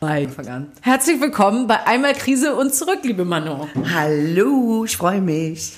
[0.00, 0.72] Bei Anfang an.
[0.80, 3.68] Herzlich willkommen bei Einmal Krise und zurück, liebe Manon.
[3.92, 5.72] Hallo, ich freue mich.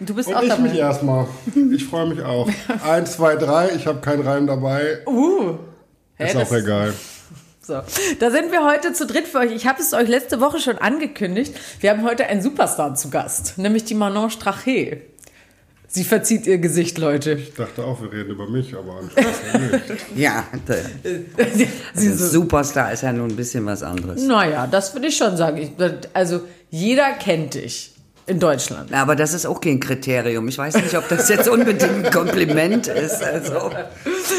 [0.00, 0.62] Du bist Und auch ich dabei.
[0.62, 1.28] mich erstmal.
[1.72, 2.48] Ich freue mich auch.
[2.84, 3.70] Eins, zwei, drei.
[3.76, 4.98] Ich habe keinen Reim dabei.
[5.06, 5.58] Uh.
[6.16, 6.92] Hä, Ist auch egal.
[7.62, 7.80] So,
[8.18, 9.52] da sind wir heute zu dritt für euch.
[9.52, 11.54] Ich habe es euch letzte Woche schon angekündigt.
[11.78, 15.02] Wir haben heute einen Superstar zu Gast, nämlich die Manon Strache.
[15.92, 17.32] Sie verzieht ihr Gesicht, Leute.
[17.32, 20.06] Ich dachte auch, wir reden über mich, aber anscheinend nicht.
[20.16, 24.22] Ja, der Sie der so, Superstar ist ja nun ein bisschen was anderes.
[24.22, 25.56] naja, das würde ich schon sagen.
[25.56, 25.70] Ich,
[26.14, 27.92] also, jeder kennt dich
[28.30, 28.92] in Deutschland.
[28.94, 30.46] Aber das ist auch kein Kriterium.
[30.48, 33.22] Ich weiß nicht, ob das jetzt unbedingt ein Kompliment ist.
[33.22, 33.70] Also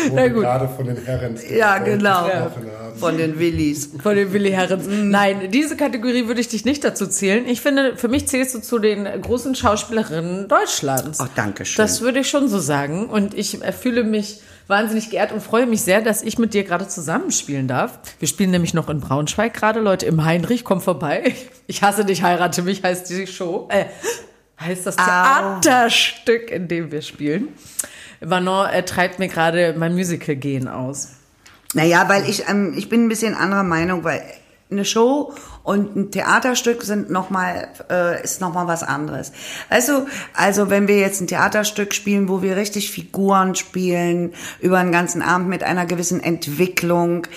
[0.09, 2.27] Wo wir gerade von den Herren Ja, genau.
[2.27, 2.51] haben.
[2.97, 3.89] von den Willis.
[4.01, 4.85] Von den Willi Herrens.
[4.87, 7.45] Nein, diese Kategorie würde ich dich nicht dazu zählen.
[7.47, 11.19] Ich finde, für mich zählst du zu den großen Schauspielerinnen Deutschlands.
[11.19, 11.83] Ach, danke schön.
[11.83, 13.07] Das würde ich schon so sagen.
[13.07, 14.39] Und ich äh, fühle mich
[14.71, 17.99] wahnsinnig geehrt und freue mich sehr, dass ich mit dir gerade zusammenspielen darf.
[18.17, 20.07] Wir spielen nämlich noch in Braunschweig gerade, Leute.
[20.07, 21.35] Im Heinrich, komm vorbei.
[21.67, 23.70] Ich hasse dich, heirate mich, heißt die Show.
[23.70, 23.85] Äh,
[24.60, 27.49] heißt das Theaterstück, in dem wir spielen.
[28.20, 31.10] Manon äh, treibt mir gerade mein Musical-Gehen aus.
[31.73, 34.23] Naja, weil ich, ähm, ich bin ein bisschen anderer Meinung, weil
[34.70, 39.31] eine Show und ein Theaterstück sind noch mal, äh, ist nochmal was anderes.
[39.70, 44.91] Du, also wenn wir jetzt ein Theaterstück spielen, wo wir richtig Figuren spielen, über einen
[44.91, 47.27] ganzen Abend mit einer gewissen Entwicklung,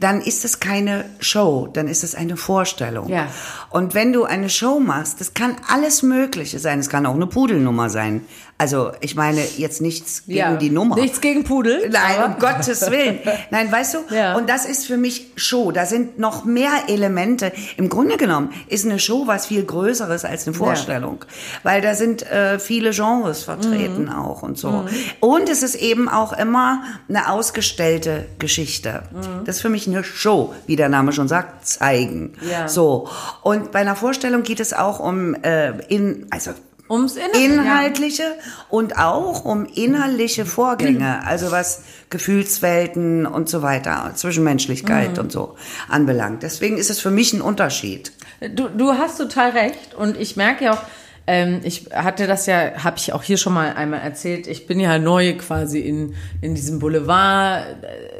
[0.00, 3.08] dann ist es keine Show, dann ist es eine Vorstellung.
[3.08, 3.28] Ja.
[3.70, 6.78] Und wenn du eine Show machst, das kann alles Mögliche sein.
[6.80, 8.22] Es kann auch eine Pudelnummer sein.
[8.58, 10.56] Also ich meine jetzt nichts gegen Ja.
[10.56, 10.96] die Nummer.
[10.96, 11.90] Nichts gegen Pudel.
[11.90, 13.18] Nein, aber- um Gottes Willen.
[13.50, 14.14] Nein, weißt du?
[14.14, 14.34] Ja.
[14.34, 15.72] Und das ist für mich Show.
[15.72, 17.52] Da sind noch mehr Elemente.
[17.76, 21.24] Im Grunde genommen ist eine Show was viel Größeres als eine Vorstellung.
[21.64, 24.08] Weil da sind äh, viele Genres vertreten Mhm.
[24.12, 24.86] auch und so.
[25.20, 29.02] Und es ist eben auch immer eine ausgestellte Geschichte.
[29.12, 29.44] Mhm.
[29.44, 32.34] Das ist für mich eine Show, wie der Name schon sagt, zeigen.
[32.50, 32.68] Ja.
[32.68, 33.08] So.
[33.42, 36.52] Und bei einer Vorstellung geht es auch um äh, in, also
[36.88, 37.34] Ums Inhalt.
[37.34, 38.22] inhaltliche
[38.68, 45.56] und auch um innerliche Vorgänge, also was Gefühlswelten und so weiter, Zwischenmenschlichkeit und so
[45.88, 46.42] anbelangt.
[46.42, 48.12] Deswegen ist es für mich ein Unterschied.
[48.54, 50.82] Du, du hast total recht und ich merke ja auch,
[51.26, 54.78] ähm, ich hatte das ja, habe ich auch hier schon mal einmal erzählt, ich bin
[54.78, 57.82] ja neu quasi in, in diesem Boulevard.
[57.82, 58.15] äh,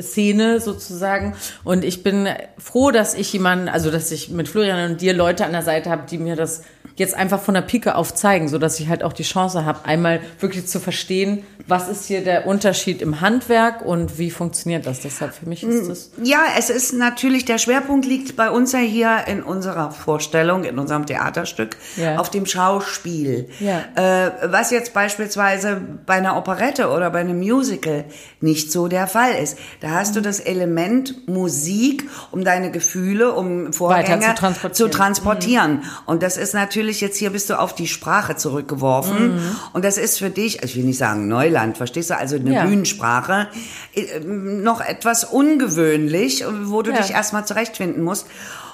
[0.00, 1.34] Szene sozusagen.
[1.64, 2.28] Und ich bin
[2.58, 5.90] froh, dass ich jemanden, also dass ich mit Florian und dir Leute an der Seite
[5.90, 6.62] habe, die mir das
[6.96, 9.84] jetzt einfach von der Pike auf zeigen, so dass ich halt auch die Chance habe,
[9.84, 15.00] einmal wirklich zu verstehen, was ist hier der Unterschied im Handwerk und wie funktioniert das.
[15.00, 18.78] Deshalb für mich ist das Ja, es ist natürlich, der Schwerpunkt liegt bei uns ja
[18.78, 22.18] hier in unserer Vorstellung, in unserem Theaterstück, Ja.
[22.18, 23.48] auf dem Schauspiel.
[23.60, 23.82] Ja.
[23.96, 28.04] Äh, was jetzt beispielsweise bei einer Operette oder bei einem Musical
[28.40, 29.58] nicht so der Fall ist.
[29.80, 34.74] Da hast du das Element Musik, um deine Gefühle, um Vorgänge zu transportieren.
[34.74, 35.82] zu transportieren.
[36.06, 39.34] Und das ist natürlich jetzt hier bist du auf die Sprache zurückgeworfen.
[39.36, 39.56] Mhm.
[39.72, 42.16] Und das ist für dich, ich will nicht sagen Neuland, verstehst du?
[42.16, 42.64] Also eine Ja.
[42.64, 43.48] Bühnensprache,
[43.94, 46.98] äh, noch etwas ungewöhnlich, wo du Ja.
[46.98, 48.26] dich erstmal zurechtfinden musst.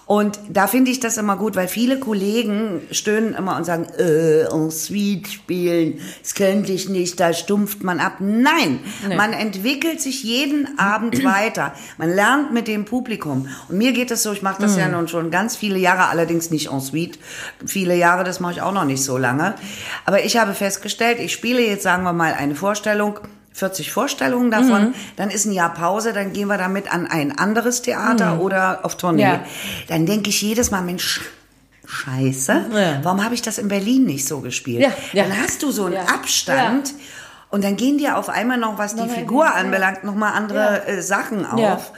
[0.06, 4.42] Und da finde ich das immer gut, weil viele Kollegen stöhnen immer und sagen, äh,
[4.42, 8.16] en suite spielen, das könnte ich nicht, da stumpft man ab.
[8.18, 8.80] Nein,
[9.16, 11.72] man entwickelt sich jeden Abend weiter.
[11.98, 13.48] Man lernt mit dem Publikum.
[13.68, 16.50] Und mir geht es so, ich mache das ja nun schon ganz viele Jahre, allerdings
[16.50, 17.18] nicht en suite.
[17.64, 19.54] Viele Jahre, das mache ich auch noch nicht so lange.
[20.04, 23.20] Aber ich habe festgestellt, ich spiele jetzt, sagen wir mal, eine Vorstellung,
[23.54, 24.94] 40 Vorstellungen davon, Mhm.
[25.16, 28.96] dann ist ein Jahr Pause, dann gehen wir damit an ein anderes Theater oder auf
[28.96, 29.24] Tournee.
[29.26, 29.30] Mhm.
[29.32, 29.40] Ja.
[29.88, 31.20] Dann denke ich jedes Mal, Mensch,
[31.86, 33.00] scheiße, Ja.
[33.02, 34.82] warum habe ich das in Berlin nicht so gespielt?
[34.82, 35.24] Ja.
[35.24, 35.96] Dann hast du so einen.
[35.96, 36.94] Abstand
[37.50, 41.44] und dann gehen dir auf einmal noch, was die Figur anbelangt, nochmal andere äh, Sachen
[41.44, 41.92] auf.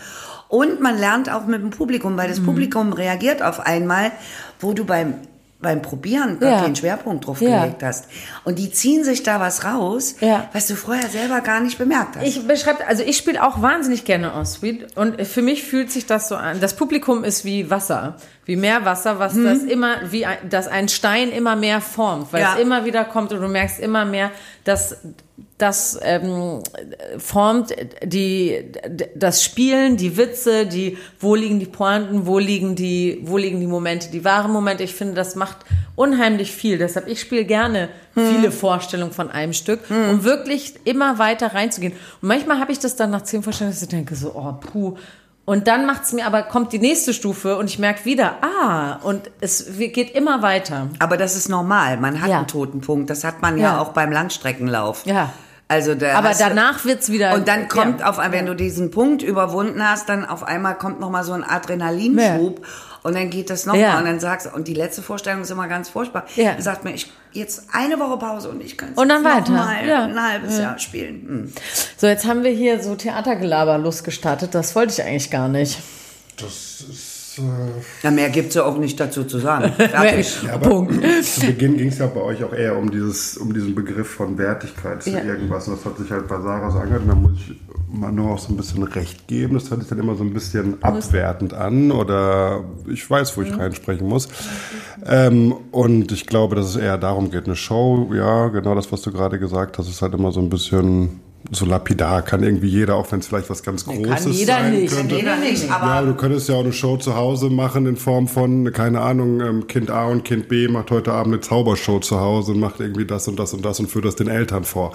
[0.48, 2.46] Und man lernt auch mit dem Publikum, weil das Mhm.
[2.46, 4.12] Publikum reagiert auf einmal,
[4.60, 5.14] wo du beim
[5.64, 6.60] beim Probieren Ja.
[6.60, 7.62] keinen Schwerpunkt drauf Ja.
[7.64, 8.04] gelegt hast.
[8.44, 10.48] Und die ziehen sich da was raus, Ja.
[10.52, 12.24] was du vorher selber gar nicht bemerkt hast.
[12.24, 16.28] Ich beschreibe, also ich spiele auch wahnsinnig gerne suite und für mich fühlt sich das
[16.28, 16.60] so an.
[16.60, 18.14] Das Publikum ist wie Wasser,
[18.46, 22.54] wie Meerwasser, was das immer, wie ein, dass ein Stein immer mehr formt, weil Ja.
[22.54, 24.30] es immer wieder kommt und du merkst immer mehr,
[24.64, 24.98] dass
[25.56, 26.60] das ähm,
[27.18, 27.74] formt
[28.04, 28.64] die
[29.14, 33.66] das Spielen, die Witze, die wo liegen die Pointen, wo liegen die wo liegen die
[33.66, 34.82] Momente, die wahren Momente.
[34.82, 35.58] Ich finde, das macht
[35.96, 36.76] unheimlich viel.
[36.78, 41.92] Deshalb ich spiele gerne viele Vorstellungen von einem Stück, um wirklich immer weiter reinzugehen.
[42.20, 44.96] Und manchmal habe ich das dann nach zehn Vorstellungen, dass ich denke so, oh puh.
[45.46, 49.30] Und dann macht's mir aber kommt die nächste Stufe und ich merke wieder, ah, und
[49.40, 50.88] es geht immer weiter.
[51.00, 51.98] Aber das ist normal.
[51.98, 52.38] Man hat Ja.
[52.38, 53.10] einen toten Punkt.
[53.10, 53.78] Das hat man ja, Ja.
[53.80, 55.04] auch beim Langstreckenlauf.
[55.04, 55.32] Ja.
[55.66, 57.34] Also der Aber danach wird's wieder.
[57.34, 58.10] und dann kommt ja.
[58.10, 61.42] auf, wenn du diesen Punkt überwunden hast, dann auf einmal kommt noch mal so ein
[61.42, 62.64] Adrenalinschub
[63.02, 63.92] und dann geht das noch Ja.
[63.94, 66.24] mal und dann sagst du, und die letzte Vorstellung ist immer ganz furchtbar.
[66.36, 66.52] Ja.
[66.52, 69.52] Dann sagt mir, ich jetzt eine Woche Pause und ich kann Und dann weiter.
[69.52, 70.04] mal Ja.
[70.04, 71.24] ein halbes Jahr spielen.
[71.26, 71.52] Hm.
[71.96, 74.54] So, jetzt haben wir hier so Theatergelaber losgestartet.
[74.54, 75.78] Das wollte ich eigentlich gar nicht.
[76.36, 77.13] Das ist.
[77.38, 77.42] Äh,
[78.02, 79.72] Ja, mehr gibt's ja auch nicht dazu zu sagen.
[79.76, 80.42] Fertig.
[80.46, 80.94] ja, Punkt.
[81.24, 84.36] Zu Beginn ging es ja bei euch auch eher um dieses, um diesen Begriff von
[84.38, 85.22] Wertigkeit zu Ja.
[85.22, 85.68] irgendwas.
[85.68, 87.02] Und das hat sich halt bei Sarah so angehört.
[87.02, 87.56] Und da muss ich
[87.92, 89.54] mal nur auch so ein bisschen recht geben.
[89.54, 91.90] Das hört sich dann immer so ein bisschen abwertend an.
[91.92, 94.28] Oder ich weiß, wo ich reinsprechen muss.
[95.06, 97.46] Ähm, und ich glaube, dass es eher darum geht.
[97.46, 100.48] Eine Show, ja, genau das, was du gerade gesagt hast, ist halt immer so ein
[100.50, 102.22] bisschen so lapidar.
[102.22, 104.94] Kann irgendwie jeder, auch wenn es vielleicht was ganz Großes jeder sein nicht.
[104.94, 105.16] könnte.
[105.16, 108.28] Jeder nicht, aber Ja, du könntest ja auch eine Show zu Hause machen in Form
[108.28, 112.20] von, keine Ahnung, ähm, Kind A und Kind B macht heute Abend eine Zaubershow zu
[112.20, 114.92] Hause und macht irgendwie das und das und das und führt das den Eltern vor.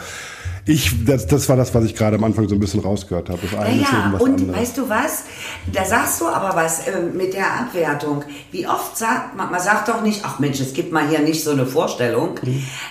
[0.66, 3.40] Ich, das, das war das, was ich gerade am Anfang so ein bisschen rausgehört habe.
[3.42, 4.56] Das eine ist Ja, eben was und anderes.
[4.62, 5.24] weißt du was?
[5.74, 8.24] Da sagst du aber was äh, mit der Abwertung.
[8.52, 11.44] Wie oft sagt man, man sagt doch nicht, ach Mensch, es gibt mal hier nicht
[11.44, 12.36] so eine Vorstellung,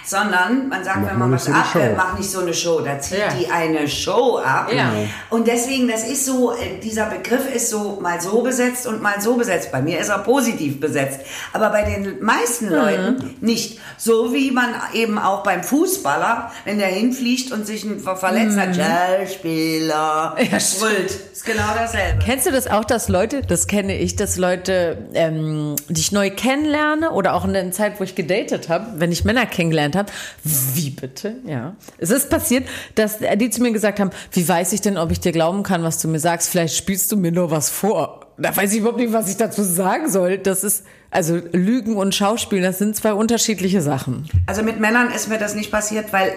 [0.05, 1.95] sondern man sagt, Mach wenn man was so eine ab, äh, Show.
[1.97, 3.29] mach nicht so eine Show, da zieht Ja.
[3.35, 4.71] die eine Show ab.
[4.75, 4.91] Ja.
[5.31, 9.21] Und deswegen, das ist so, äh, dieser Begriff ist so mal so besetzt und mal
[9.21, 9.71] so besetzt.
[9.73, 11.21] Bei mir ist er positiv besetzt.
[11.53, 13.79] Aber bei den meisten Leuten nicht.
[13.97, 18.75] So wie man eben auch beim Fußballer, wenn der hinfliegt und sich ein- verletzt hat,
[18.77, 21.11] Schauspieler, Ja, brüllt.
[21.33, 22.19] Ist genau dasselbe.
[22.25, 26.31] Kennst du das auch, dass Leute, das kenne ich, dass Leute, ähm, die ich neu
[26.31, 30.11] kennenlerne oder auch in der Zeit, wo ich gedatet habe, wenn ich Männer kennengelernt habe,
[30.45, 31.37] wie bitte?
[31.47, 31.77] Ja.
[31.99, 35.21] Es ist passiert, dass die zu mir gesagt haben, wie weiß ich denn, ob ich
[35.21, 36.49] dir glauben kann, was du mir sagst?
[36.51, 38.21] Vielleicht spielst du mir nur was vor.
[38.39, 40.39] Da weiß ich überhaupt nicht, was ich dazu sagen soll.
[40.39, 44.29] Das ist, also Lügen und Schauspielen, das sind zwei unterschiedliche Sachen.
[44.47, 46.33] Also mit Männern ist mir das nicht passiert, weil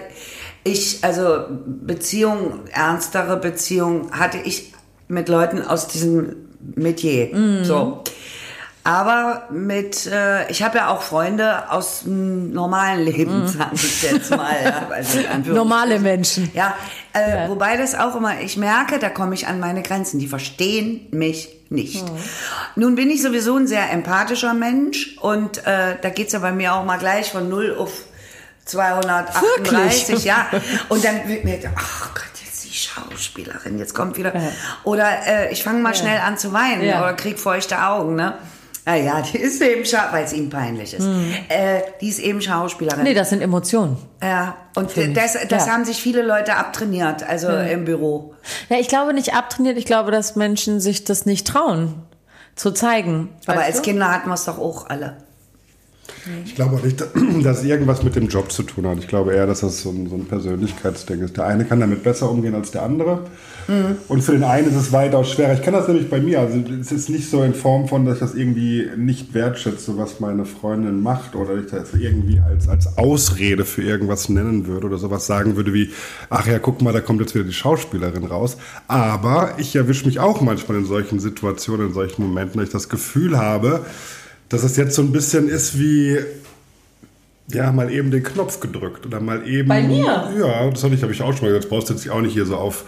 [0.64, 4.72] ich, also Beziehungen, ernstere Beziehungen hatte ich
[5.08, 6.36] mit Leuten aus diesem
[6.74, 7.64] Metier.
[7.64, 8.02] So.
[8.84, 14.30] Aber mit, äh, ich habe ja auch Freunde aus dem normalen Leben, sage ich jetzt
[14.30, 14.56] mal.
[14.64, 15.52] ja, also.
[15.52, 16.50] Normale Menschen.
[16.52, 16.74] Ja,
[17.12, 20.18] äh, wobei das auch immer, ich merke, da komme ich an meine Grenzen.
[20.18, 22.04] Die verstehen mich nicht.
[22.74, 26.74] Nun bin ich sowieso ein sehr empathischer Mensch und äh, da geht's ja bei mir
[26.74, 27.92] auch mal gleich von 0 auf
[28.64, 30.24] 238, Wirklich?
[30.24, 30.46] ja.
[30.88, 34.32] Und dann wird mir, ach Gott, jetzt die Schauspielerin, jetzt kommt wieder.
[34.84, 37.00] Oder äh, ich fange mal schnell an zu weinen Ja.
[37.02, 38.34] oder krieg feuchte Augen, ne?
[38.84, 41.06] Ah ja, die ist eben, Scha- weil es ihm peinlich ist.
[41.48, 43.04] Äh, die ist eben Schauspielerin.
[43.04, 43.96] Nee, das sind Emotionen.
[44.20, 45.72] Ja, und das, das Ja.
[45.72, 48.34] haben sich viele Leute abtrainiert, also im Büro.
[48.70, 52.02] Ja, ich glaube nicht abtrainiert, ich glaube, dass Menschen sich das nicht trauen
[52.56, 53.28] zu zeigen.
[53.46, 53.82] Aber als du?
[53.82, 55.16] Kinder hatten wir es doch auch alle.
[56.44, 57.00] Ich glaube auch nicht,
[57.42, 58.98] dass es irgendwas mit dem Job zu tun hat.
[58.98, 61.36] Ich glaube eher, dass das so ein, so ein Persönlichkeitsding ist.
[61.36, 63.24] Der eine kann damit besser umgehen als der andere.
[64.08, 65.54] Und für den einen ist es weitaus schwerer.
[65.54, 66.40] Ich kann das nämlich bei mir.
[66.40, 70.20] Also es ist nicht so in Form von, dass ich das irgendwie nicht wertschätze, was
[70.20, 74.98] meine Freundin macht oder ich das irgendwie als, als Ausrede für irgendwas nennen würde oder
[74.98, 75.90] sowas sagen würde wie,
[76.28, 78.56] ach ja, guck mal, da kommt jetzt wieder die Schauspielerin raus.
[78.88, 82.88] Aber ich erwische mich auch manchmal in solchen Situationen, in solchen Momenten, dass ich das
[82.88, 83.84] Gefühl habe,
[84.52, 86.18] dass es jetzt so ein bisschen ist wie,
[87.52, 89.68] ja, mal eben den Knopf gedrückt oder mal eben.
[89.68, 90.30] Bei mir?
[90.38, 91.64] Ja, das habe ich, hab ich auch schon mal gesagt.
[91.64, 92.84] Jetzt brauchst du jetzt auch nicht hier so auf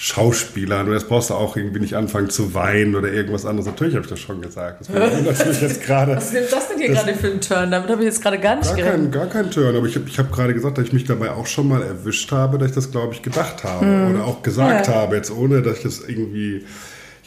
[0.00, 3.66] Schauspielern oder jetzt brauchst du auch irgendwie nicht anfangen zu weinen oder irgendwas anderes.
[3.66, 4.80] Natürlich habe ich das schon gesagt.
[4.82, 6.12] Das war natürlich jetzt gerade.
[6.16, 7.70] Was ist das denn hier gerade für ein Turn?
[7.72, 9.02] Damit habe ich jetzt gerade gar nicht Gar gerechnet.
[9.02, 11.32] kein, gar kein Turn, aber ich habe ich hab gerade gesagt, dass ich mich dabei
[11.32, 13.84] auch schon mal erwischt habe, dass ich das, glaube ich, gedacht habe
[14.14, 14.94] oder auch gesagt Ja.
[14.94, 16.64] habe, jetzt ohne, dass ich das irgendwie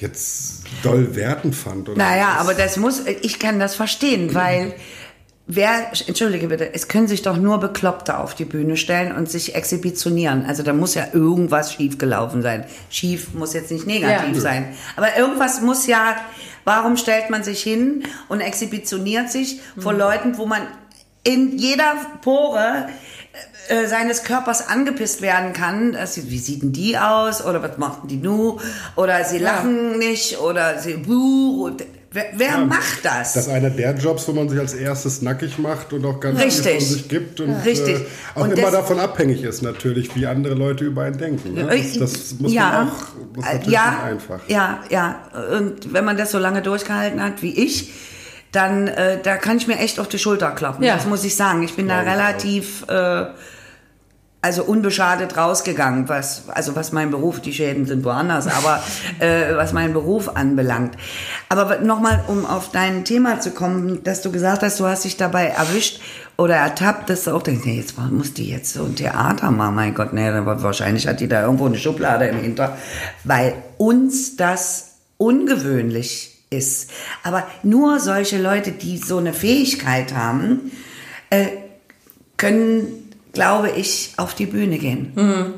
[0.02, 1.90] jetzt doll wertend fand.
[1.90, 2.42] Oder Naja, was.
[2.42, 4.74] aber das muss, ich kann das verstehen, weil
[5.48, 9.56] wer, entschuldige bitte, es können sich doch nur Bekloppte auf die Bühne stellen und sich
[9.56, 10.46] exhibitionieren.
[10.46, 12.66] Also da muss ja irgendwas schiefgelaufen sein.
[12.90, 14.42] Schief muss jetzt nicht negativ Ja.
[14.42, 14.74] sein.
[14.96, 16.16] Aber irgendwas muss ja,
[16.64, 20.62] warum stellt man sich hin und exhibitioniert sich vor Leuten, wo man
[21.24, 22.88] in jeder Pore
[23.70, 25.92] äh, seines Körpers angepisst werden kann.
[25.94, 27.44] dass sie- Wie sieht denn die aus?
[27.46, 28.58] Oder was macht denn die nu?
[28.96, 31.66] Oder sie lachen nicht oder sie buh.
[31.68, 33.32] Und Wer, wer macht das?
[33.36, 36.42] Das ist einer der Jobs, wo man sich als erstes nackig macht und auch ganz
[36.42, 36.64] Richtig.
[36.66, 37.96] viel von sich gibt und Richtig.
[38.02, 41.54] Äh, auch Und immer das- davon abhängig ist natürlich, wie andere Leute über einen denken.
[41.54, 41.68] Ne?
[41.68, 42.94] Das, das muss ja, man auch,
[43.34, 44.40] das ist Äh, natürlich ja, nicht einfach.
[44.50, 45.22] Ja, ja.
[45.58, 47.94] Und wenn man das so lange durchgehalten hat wie ich,
[48.52, 50.84] dann äh, da kann ich mir echt auf die Schulter klappen.
[50.84, 50.96] Ja.
[50.96, 51.64] Das muss ich sagen.
[51.64, 52.12] Ich bin da ich auch.
[52.12, 53.26] relativ äh,
[54.44, 58.84] also unbeschadet rausgegangen, was also was mein Beruf, die Schäden sind woanders, aber
[59.20, 60.98] äh, was meinen Beruf anbelangt.
[61.48, 65.16] Aber nochmal, um auf dein Thema zu kommen, dass du gesagt hast, du hast dich
[65.16, 66.02] dabei erwischt
[66.38, 69.76] oder ertappt, dass du auch denkst, nee, jetzt muss die jetzt so ein Theater machen.
[69.76, 72.78] Mein Gott, nee, wahrscheinlich hat die da irgendwo eine Schublade im Hinter.
[73.24, 76.92] Weil uns das ungewöhnlich ist.
[77.24, 80.72] Aber nur solche Leute, die so eine Fähigkeit haben,
[81.30, 81.48] äh,
[82.38, 85.12] können, glaube ich, auf die Bühne gehen.
[85.16, 85.54] Mhm.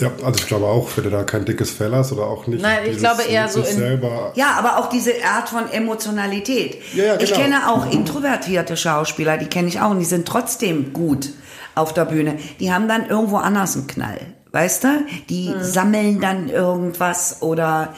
[0.00, 2.62] Ja, also ich glaube auch, wenn du da kein dickes Fell hast oder auch nicht.
[2.62, 4.32] Nein, ich dieses glaube eher so in- selber.
[4.34, 6.78] Ja, aber auch diese Art von Emotionalität.
[6.94, 7.40] Ja, ja, Ich genau.
[7.42, 11.30] kenne auch introvertierte Schauspieler, die kenne ich auch und die sind trotzdem gut
[11.74, 12.36] auf der Bühne.
[12.60, 14.20] Die haben dann irgendwo anders einen Knall,
[14.52, 14.88] weißt du?
[15.28, 17.94] Die sammeln dann irgendwas oder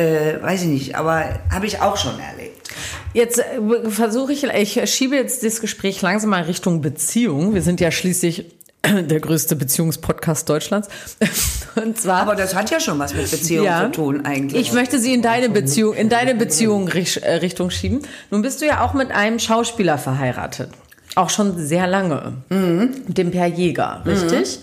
[0.00, 2.68] äh, weiß ich nicht, aber habe ich auch schon erlebt.
[3.12, 7.54] Jetzt äh, versuche ich, ich schiebe jetzt das Gespräch langsam mal Richtung Beziehung.
[7.54, 8.46] Wir sind ja schließlich
[8.84, 10.88] der größte Beziehungspodcast Deutschlands.
[11.76, 12.22] Und zwar.
[12.22, 14.60] Aber das hat ja schon was mit Beziehung zu tun eigentlich.
[14.60, 18.00] Ich möchte sie in deine Beziehung, in deine Beziehung äh, Richtung schieben.
[18.30, 20.70] Nun bist du ja auch mit einem Schauspieler verheiratet.
[21.16, 22.34] Auch schon sehr lange.
[22.48, 24.60] Mit dem Per Jäger, richtig?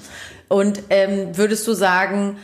[0.48, 2.38] Und ähm, würdest du sagen,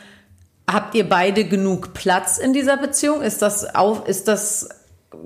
[0.69, 3.21] habt ihr beide genug Platz in dieser Beziehung?
[3.21, 4.69] Ist das auf, ist das,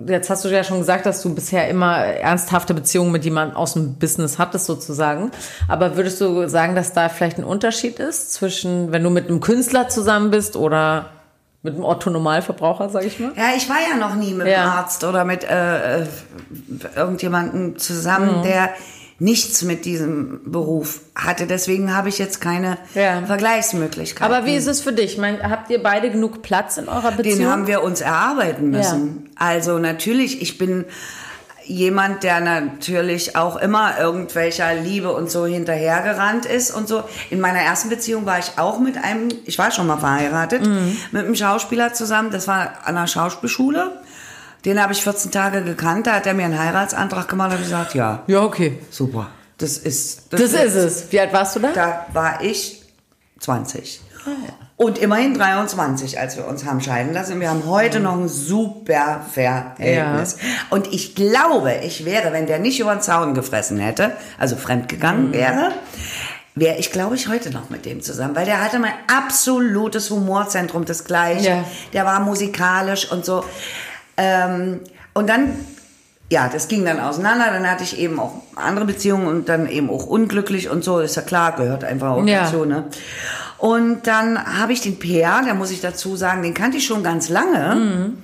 [0.08, 3.74] jetzt hast du ja schon gesagt, dass du bisher immer ernsthafte Beziehungen mit jemandem aus
[3.74, 5.32] dem Business hattest sozusagen.
[5.68, 9.40] Aber würdest du sagen, dass da vielleicht ein Unterschied ist zwischen, wenn du mit einem
[9.40, 11.12] Künstler zusammen bist oder
[11.64, 13.32] mit einem Otto-Normalverbraucher, sag ich mal?
[13.36, 14.62] Ja, ich war ja noch nie mit Ja.
[14.64, 16.06] einem Arzt oder mit äh, äh,
[16.96, 17.78] irgendjemandem Mhm.
[17.80, 18.70] zusammen, der
[19.20, 21.48] nichts mit diesem Beruf hatte.
[21.48, 23.24] Deswegen habe ich jetzt keine Ja.
[23.26, 24.30] Vergleichsmöglichkeit.
[24.30, 25.14] Aber wie ist es für dich?
[25.14, 27.38] Ich meine, habt ihr beide genug Platz in eurer Beziehung?
[27.40, 29.30] Den haben wir uns erarbeiten müssen.
[29.36, 30.86] Also natürlich, ich bin
[31.66, 37.04] jemand, der natürlich auch immer irgendwelcher Liebe und so hinterhergerannt ist und so.
[37.30, 40.62] In meiner ersten Beziehung war ich auch mit einem, ich war schon mal verheiratet,
[41.12, 42.32] mit einem Schauspieler zusammen.
[42.32, 44.00] Das war an einer Schauspielschule.
[44.66, 46.08] Den habe ich 14 Tage gekannt.
[46.08, 48.80] Da hat er mir einen Heiratsantrag gemacht und gesagt, ja, ja, okay.
[48.90, 49.28] super.
[49.58, 51.12] Das ist Das ist es.
[51.12, 51.72] Wie alt warst du da?
[51.74, 52.84] da war ich
[53.40, 54.02] 20.
[54.76, 57.34] Und immerhin 23, als wir uns haben scheiden lassen.
[57.34, 60.38] Und wir haben heute noch ein super Verhältnis.
[60.70, 64.60] Und ich glaube, ich wäre, wenn der nicht über den Zaun gefressen hätte, also Mhm.
[64.60, 65.72] fremdgegangen wäre,
[66.56, 68.36] wäre ich, glaube ich, heute noch mit dem zusammen.
[68.36, 71.50] Weil der hatte mein absolutes Humorzentrum, das gleiche.
[71.50, 71.64] Ja.
[71.94, 73.44] Der war musikalisch und so.
[74.18, 74.82] Ähm,
[75.14, 75.54] und dann
[76.30, 77.46] ja, das ging dann auseinander.
[77.52, 81.00] Dann hatte ich eben auch andere Beziehungen und dann eben auch unglücklich und so.
[81.00, 82.44] Ist ja klar, gehört einfach auch Ja.
[82.44, 82.66] dazu.
[82.66, 82.86] Ne?
[83.58, 87.02] Und dann habe ich den Peer, da muss ich dazu sagen, den kannte ich schon
[87.02, 87.76] ganz lange.
[87.76, 88.18] Mhm.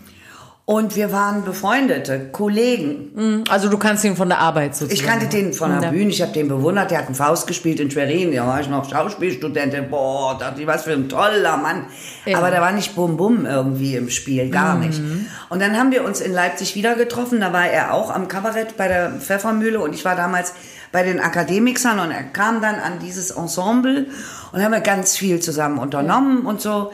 [0.65, 3.43] Und wir waren befreundete Kollegen.
[3.49, 4.93] Also du kannst ihn von der Arbeit sozusagen.
[4.93, 5.89] Ich kannte den von der Ja.
[5.89, 8.69] Bühne, ich habe den bewundert, der hat einen Faust gespielt in Schwerin, da war ich
[8.69, 11.87] noch Schauspielstudentin, boah, dachte ich, was für ein toller Mann.
[12.25, 12.37] Ja.
[12.37, 15.01] Aber da war nicht Bum-Bum irgendwie im Spiel, gar nicht.
[15.49, 18.77] Und dann haben wir uns in Leipzig wieder getroffen, da war er auch am Kabarett
[18.77, 20.53] bei der Pfeffermühle und ich war damals
[20.93, 24.05] bei den Akademikern und er kam dann an dieses Ensemble
[24.53, 26.93] und haben wir ganz viel zusammen unternommen und so.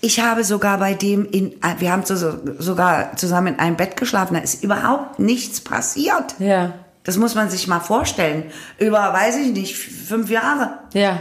[0.00, 2.16] Ich habe sogar bei dem in, wir haben so,
[2.58, 6.36] sogar zusammen in einem Bett geschlafen, da ist überhaupt nichts passiert.
[6.38, 6.72] Ja,
[7.04, 8.44] Das muss man sich mal vorstellen.
[8.78, 10.78] Über, weiß ich nicht, fünf Jahre.
[10.92, 11.18] ja.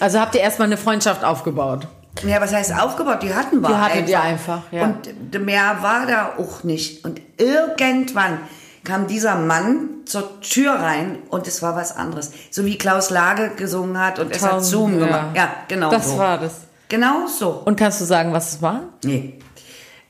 [0.00, 1.86] Also habt ihr erstmal eine Freundschaft aufgebaut.
[2.26, 3.22] Ja, was heißt aufgebaut?
[3.22, 4.84] Die hatten wir Die hattet ihr einfach, ja.
[4.84, 7.04] Und mehr war da auch nicht.
[7.04, 8.38] Und irgendwann
[8.82, 12.32] kam dieser Mann zur Tür rein und es war was anderes.
[12.50, 15.06] So wie Klaus Lage gesungen hat und es hat Tausend, Zoom ja.
[15.06, 15.26] gemacht.
[15.36, 16.18] Ja, genau Das so.
[16.18, 16.62] war das.
[16.92, 17.62] Genau so.
[17.64, 18.82] Und kannst du sagen, was es war?
[19.02, 19.38] Nee.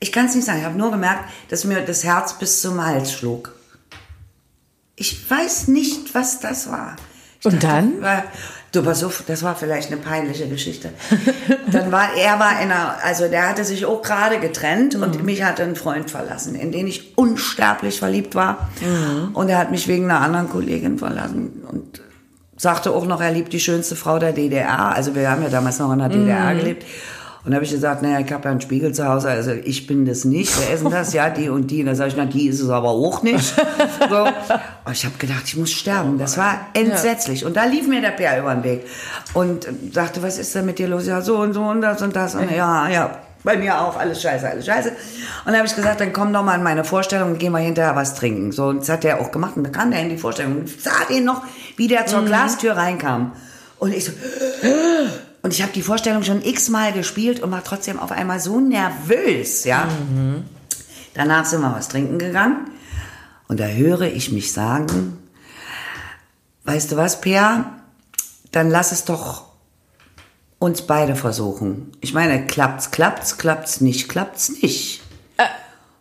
[0.00, 0.58] Ich kann es nicht sagen.
[0.58, 3.52] Ich habe nur gemerkt, dass mir das Herz bis zum Hals schlug.
[4.96, 6.96] Ich weiß nicht, was das war.
[7.38, 8.02] Ich Und dann?
[8.02, 8.24] War,
[8.72, 10.90] du, pass auf, das war vielleicht eine peinliche Geschichte.
[11.70, 15.02] dann war, er war in einer, also der hatte sich auch gerade getrennt Mhm.
[15.04, 18.68] und mich hatte ein Freund verlassen, in den ich unsterblich verliebt war.
[18.80, 19.30] Mhm.
[19.34, 22.00] Und er hat mich wegen einer anderen Kollegin verlassen und
[22.62, 24.94] sagte auch noch, er liebt die schönste Frau der DDR.
[24.94, 26.08] Also wir haben ja damals noch in der.
[26.08, 26.86] DDR gelebt.
[27.44, 29.88] Und da habe ich gesagt, naja, ich habe ja einen Spiegel zu Hause, also ich
[29.88, 30.52] bin das nicht.
[30.60, 31.12] Wer ist denn das?
[31.12, 31.80] Ja, die und die.
[31.80, 33.54] Und da sage ich, na, die ist es aber auch nicht.
[34.08, 34.24] So.
[34.24, 36.18] Und ich habe gedacht, ich muss sterben.
[36.18, 37.44] Das war entsetzlich.
[37.44, 38.86] Und da lief mir der Bär über den Weg.
[39.32, 41.06] Und sagte, was ist denn mit dir los?
[41.06, 42.34] Ja, so und so und das und das.
[42.34, 44.90] Und ja, ja, bei mir auch, alles scheiße, alles scheiße.
[45.44, 47.58] Und da habe ich gesagt, dann komm doch mal in meine Vorstellung und gehen wir
[47.58, 48.52] hinterher was trinken.
[48.52, 49.56] So, und das hat er auch gemacht.
[49.56, 51.42] Und dann kam der in die Vorstellung und sah den noch,
[51.76, 53.32] wie der zur Glastür reinkam.
[53.78, 54.12] Und ich so,
[55.42, 59.64] und ich habe die Vorstellung schon x-mal gespielt und war trotzdem auf einmal so nervös,
[59.64, 59.88] ja.
[61.14, 62.70] Danach sind wir was trinken gegangen
[63.48, 65.18] und da höre ich mich sagen,
[66.64, 67.66] weißt du was, Peer,
[68.50, 69.51] dann lass es doch
[70.62, 71.92] uns beide versuchen.
[72.00, 75.00] Ich meine, klappt's, klappt's, klappt's nicht, klappt's nicht.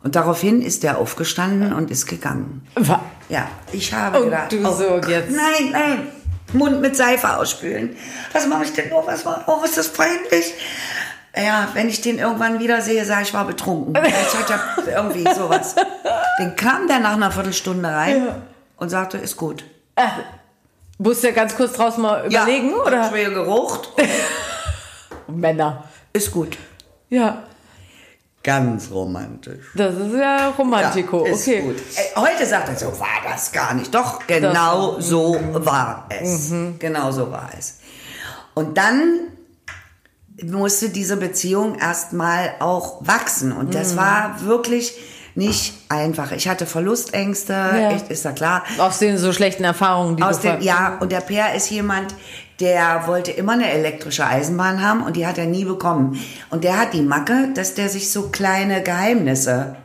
[0.04, 2.66] Und daraufhin ist er aufgestanden und ist gegangen.
[2.76, 5.30] Wa- Ja, ich habe Und gedacht, du so jetzt.
[5.32, 6.08] nein, nein,
[6.54, 7.96] Mund mit Seife ausspülen.
[8.34, 9.06] Was mache ich denn nur?
[9.06, 10.54] Was war, oh, ist das peinlich.
[11.36, 13.96] Ja, wenn ich den irgendwann wiedersehe, sage ich, war betrunken.
[14.04, 14.54] Ich hatte
[14.90, 15.76] ja irgendwie sowas.
[16.40, 18.42] Dann kam der nach einer Viertelstunde rein
[18.78, 19.64] und sagte, ist gut.
[20.98, 23.10] Musst du ja ganz kurz draußen mal überlegen, ja, oder?
[23.10, 23.90] Schwer gerucht.
[25.40, 25.84] Männer.
[26.14, 26.58] Ist gut.
[27.10, 27.44] Ja,
[28.44, 29.68] Ganz romantisch.
[29.76, 31.28] das ist ja Romantiko.
[31.28, 31.62] Ja, ist okay.
[31.62, 31.76] gut.
[32.16, 33.94] Heute sagt er, so war das gar nicht.
[33.94, 36.52] Doch, genau so war es.
[36.80, 37.78] Genau so war es.
[38.56, 39.20] Und dann
[40.44, 43.52] musste diese Beziehung erstmal auch wachsen.
[43.52, 44.96] Und das war wirklich
[45.36, 46.32] nicht einfach.
[46.32, 47.54] Ich hatte Verlustängste,
[47.94, 48.64] echt, ist ja klar.
[48.80, 52.16] Aus den so schlechten Erfahrungen, die Aus du ver- ja, und der Per ist jemand,
[52.62, 56.20] der wollte immer eine elektrische Eisenbahn haben und die hat er nie bekommen.
[56.52, 59.76] Und der hat die Macke, dass der sich so kleine Geheimnisse,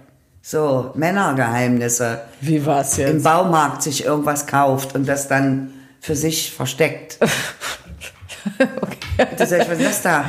[0.42, 3.25] so Männergeheimnisse Wie war's im jetzt?
[3.25, 7.18] Baumarkt sich irgendwas kauft und das dann für sich versteckt.
[8.59, 9.26] okay.
[9.37, 10.25] Das, was ist das da?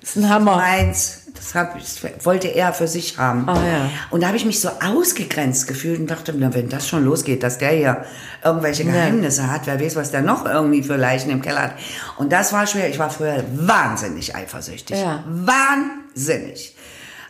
[0.00, 0.56] Das ist ein Hammer.
[0.56, 1.19] Meins.
[1.40, 3.48] Das, hab, das wollte er für sich haben.
[3.48, 3.90] Ah, ja.
[4.10, 7.42] Und da habe ich mich so ausgegrenzt gefühlt und dachte, na, wenn das schon losgeht,
[7.42, 8.04] dass der hier
[8.44, 11.72] irgendwelche Geheimnisse hat, wer weiß, was der noch irgendwie für Leichen im Keller hat.
[12.18, 12.90] Und das war schwer.
[12.90, 14.98] Ich war früher wahnsinnig eifersüchtig.
[14.98, 15.24] Ja.
[15.26, 16.76] Wahnsinnig.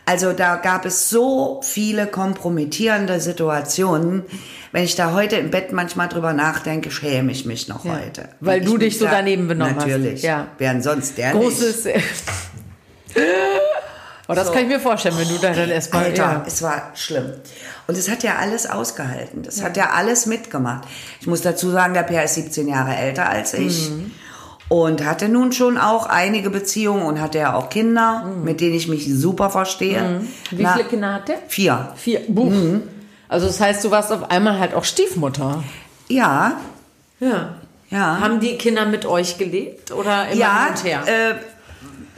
[0.05, 4.23] Also da gab es so viele kompromittierende Situationen.
[4.73, 7.97] Wenn ich da heute im Bett manchmal drüber nachdenke, schäme ich mich noch Ja.
[7.97, 8.27] heute.
[8.41, 9.85] Weil Und du ich dich so daneben benommen hast.
[9.87, 10.21] Natürlich.
[10.23, 10.47] Ja.
[10.57, 11.55] Wären sonst der nicht.
[14.31, 14.41] Großes.
[14.41, 14.53] Oh, das So.
[14.53, 16.03] kann ich mir vorstellen, wenn du da dann erstmal.
[16.05, 16.43] Alter, Ja.
[16.45, 17.31] es war schlimm.
[17.87, 19.43] Und es hat ja alles ausgehalten.
[19.43, 20.87] Das hat ja alles mitgemacht.
[21.19, 23.89] Ich muss dazu sagen, der Per ist 17 Jahre älter als ich.
[23.89, 24.11] Mhm.
[24.69, 28.43] Und hatte nun schon auch einige Beziehungen und hatte ja auch Kinder, Mhm.
[28.45, 30.21] mit denen ich mich super verstehe.
[30.51, 31.39] Wie Na, viele Kinder hat der?
[31.49, 31.89] Vier.
[31.97, 32.21] Vier.
[32.29, 32.53] Buch.
[33.27, 35.61] Also das heißt, du warst auf einmal halt auch Stiefmutter.
[36.07, 36.53] Ja,
[37.19, 37.55] Ja.
[37.89, 38.19] ja.
[38.21, 41.01] Haben die Kinder mit euch gelebt oder immer ja, hin und her?
[41.05, 41.33] Äh,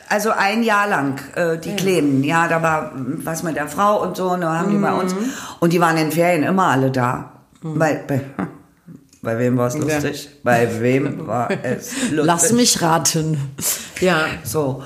[0.10, 2.24] also ein Jahr lang, äh, die Kleinen.
[2.24, 5.14] Ja, da war was mit der Frau und so, und da haben die bei uns.
[5.14, 5.30] Mhm.
[5.60, 7.32] Und die waren in den Ferien immer alle da.
[7.62, 8.22] Bei, bei,
[9.22, 10.30] bei wem war es lustig?
[10.44, 12.26] Bei wem war es lustig?
[12.26, 13.38] Lass mich raten.
[14.00, 14.26] Ja.
[14.44, 14.84] So.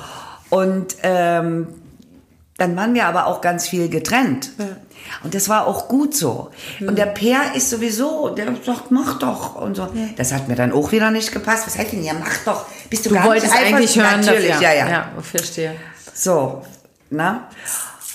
[0.50, 1.68] Und ähm,
[2.58, 4.52] dann waren wir aber auch ganz viel getrennt.
[5.24, 6.50] Und das war auch gut so.
[6.80, 9.56] Und der Peer ist sowieso, der sagt, mach doch.
[9.56, 9.88] Und so.
[10.18, 11.68] Das hat mir dann auch wieder nicht gepasst.
[11.68, 12.66] Was heißt denn, ja, mach doch.
[12.90, 14.90] Bist du, Du gar wolltest nicht eigentlich hören, Natürlich, dass, ja, ja.
[14.90, 15.76] Ja, verstehe.
[16.14, 16.64] So,
[17.10, 17.48] na?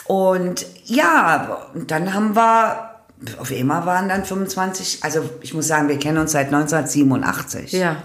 [0.07, 2.91] Und ja, dann haben wir,
[3.39, 7.73] auf einmal waren dann 25, also ich muss sagen, wir kennen uns seit 1987.
[7.73, 7.97] Ja.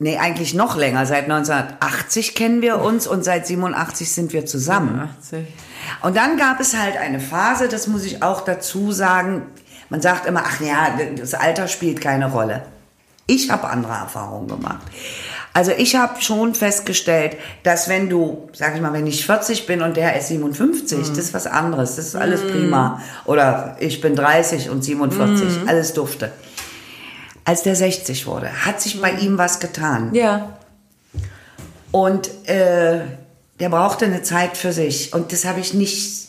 [0.00, 1.06] Nee, eigentlich noch länger.
[1.06, 5.10] Seit 1980 kennen wir uns und seit 87 sind wir zusammen.
[5.20, 5.46] 80.
[6.02, 9.46] Und dann gab es halt eine Phase, das muss ich auch dazu sagen,
[9.90, 12.62] man sagt immer, ach ja, das Alter spielt keine Rolle.
[13.26, 14.86] Ich habe andere Erfahrungen gemacht.
[15.52, 19.82] Also ich habe schon festgestellt, dass wenn du, sag ich mal, wenn ich 40 bin
[19.82, 23.02] und der ist 57, das ist was anderes, das ist alles prima.
[23.24, 26.30] Oder ich bin 30 und 47, alles dufte.
[27.48, 30.14] Als der 60 wurde, hat sich bei ihm was getan.
[30.14, 30.58] Ja.
[31.90, 33.00] Und äh,
[33.58, 35.14] der brauchte eine Zeit für sich.
[35.14, 36.28] Und das habe ich nicht,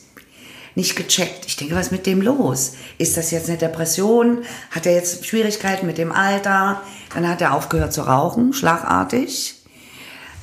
[0.75, 1.45] nicht gecheckt.
[1.45, 2.75] Ich denke, was ist mit dem los?
[2.97, 4.43] Ist das jetzt eine Depression?
[4.71, 6.81] Hat er jetzt Schwierigkeiten mit dem Alter?
[7.13, 9.55] Dann hat er aufgehört zu rauchen, schlagartig.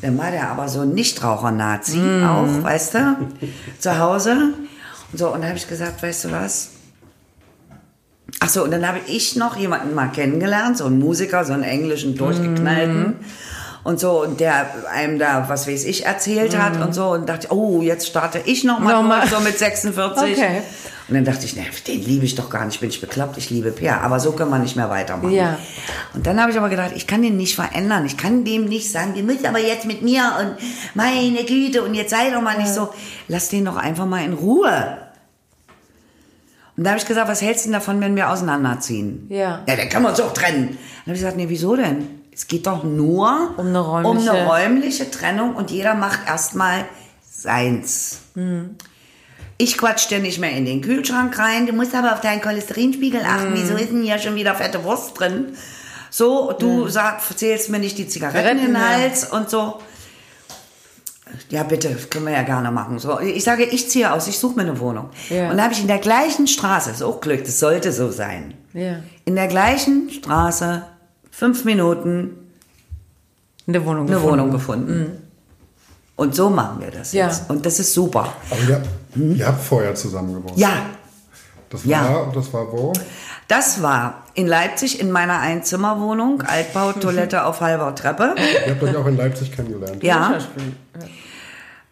[0.03, 3.17] Dann war der aber so ein Nichtraucher-Nazi auch, weißt du,
[3.79, 4.53] zu Hause.
[5.11, 6.76] Und so, und da habe ich gesagt, weißt du was?
[8.47, 11.65] Ach so, und dann habe ich noch jemanden mal kennengelernt, so einen Musiker, so einen
[11.65, 13.17] englischen durchgeknallten.
[13.83, 17.09] Und so, und der einem da, was weiß ich, erzählt hat und so.
[17.09, 19.27] Und dachte, oh, jetzt starte ich noch mal, Nochmal.
[19.27, 20.33] so mit 46.
[20.33, 20.63] Okay.
[21.09, 23.51] Und dann dachte ich, ne, den liebe ich doch gar nicht, bin ich bekloppt, ich
[23.51, 24.01] liebe Per.
[24.03, 25.33] Aber so können wir nicht mehr weitermachen.
[25.33, 25.59] Ja.
[26.15, 28.07] Und dann habe ich aber gedacht, ich kann den nicht verändern.
[28.07, 30.57] Ich kann dem nicht sagen, du musst aber jetzt mit mir und
[30.95, 32.91] meine Güte und jetzt sei doch mal nicht so.
[33.27, 34.99] Lass den doch einfach mal in Ruhe.
[36.77, 39.27] Und da habe ich gesagt, was hältst du denn davon, wenn wir auseinanderziehen?
[39.31, 39.63] Ja.
[39.67, 40.69] Ja, dann können wir uns auch trennen.
[40.69, 42.21] Dann habe ich gesagt, nee, wieso denn?
[42.33, 46.85] Es geht doch nur Um eine um räumliche- eine räumliche Trennung und jeder macht erstmal
[47.27, 48.19] seins.
[49.59, 51.67] Ich quatsch dir nicht mehr in den Kühlschrank rein.
[51.67, 53.53] Du musst aber auf deinen Cholesterinspiegel achten.
[53.55, 55.55] Wieso ist denn hier schon wieder fette Wurst drin?
[56.11, 58.79] So, du sag, zählst mir nicht die Zigaretten in den.
[58.89, 59.81] Hals und so.
[61.51, 62.99] Ja, bitte, können wir ja gerne machen.
[62.99, 65.11] So, ich sage, ich ziehe aus, ich suche mir eine Wohnung.
[65.29, 65.51] Ja.
[65.51, 68.55] Und da habe ich in der gleichen Straße, ist auch Glück, das sollte so sein.
[68.73, 69.01] Ja.
[69.25, 70.83] In der gleichen Straße,
[71.31, 72.31] fünf Minuten,
[73.67, 74.31] Eine Wohnung eine gefunden.
[74.33, 75.23] Wohnung gefunden.
[76.15, 77.27] Und so machen wir das Ja.
[77.27, 77.51] jetzt.
[77.51, 78.33] Und das ist super.
[78.51, 78.83] Aber ihr,
[79.35, 80.57] ihr habt vorher zusammen gewohnt.
[80.57, 80.87] Ja,
[81.71, 82.33] Das war, Ja.
[82.35, 82.93] das war wo?
[83.49, 88.35] das war in Leipzig in meiner Einzimmerwohnung, Altbau, Toilette auf halber Treppe.
[88.67, 90.03] Ihr habt euch auch in Leipzig kennengelernt.
[90.03, 90.39] Ja.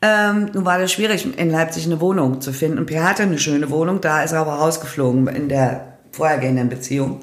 [0.02, 2.78] Ähm, nun war das schwierig, in Leipzig eine Wohnung zu finden.
[2.78, 7.20] Und Pierre hatte eine schöne Wohnung, da ist er aber rausgeflogen in der vorhergehenden Beziehung.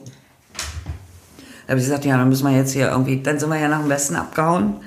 [1.67, 3.67] Da habe ich gesagt, ja, dann müssen wir jetzt hier irgendwie, dann sind wir ja
[3.67, 4.77] nach dem Westen abgehauen.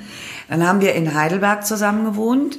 [0.49, 2.59] Dann haben wir in Heidelberg zusammen gewohnt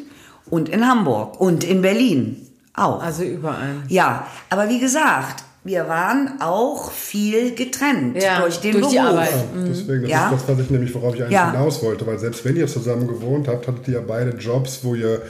[0.49, 2.44] und in Hamburg und in Berlin
[2.75, 3.01] auch.
[3.03, 3.75] Also überall.
[3.87, 9.09] Ja, aber wie gesagt, wir waren auch viel getrennt Ja, durch den durch die Beruf.
[9.09, 9.29] Arbeit.
[9.31, 10.25] Ja, deswegen, das Ja.
[10.31, 11.51] ist das, was ich nämlich, worauf ich eigentlich Ja.
[11.51, 12.05] hinaus wollte.
[12.05, 15.21] Weil selbst wenn ihr zusammen gewohnt habt, hattet ihr ja beide Jobs, wo ihr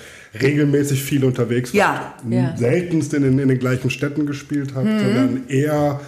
[0.41, 2.13] regelmäßig viel unterwegs Ja.
[2.23, 2.33] wart.
[2.33, 2.53] Ja.
[2.57, 6.01] Seltenst in den, in den gleichen Städten gespielt habt, sondern eher,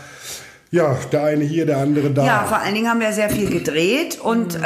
[0.72, 2.26] ja, der eine hier, der andere da.
[2.26, 4.60] Ja, vor allen Dingen haben wir sehr viel gedreht und äh,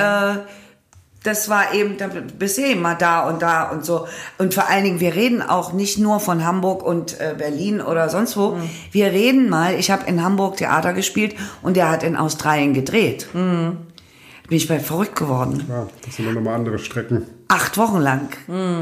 [1.24, 4.08] das war eben, da bist du eben mal da und da und so.
[4.40, 8.10] Und vor allen Dingen, wir reden auch nicht nur von Hamburg und äh, Berlin oder
[8.10, 8.58] sonst wo.
[8.92, 13.28] Wir reden mal, ich habe in Hamburg Theater gespielt und der hat in Australien gedreht.
[13.34, 13.78] Bin
[14.50, 15.66] ich bei verrückt geworden.
[15.70, 17.26] Ja, das sind dann nochmal andere Strecken.
[17.48, 18.30] Acht Wochen lang.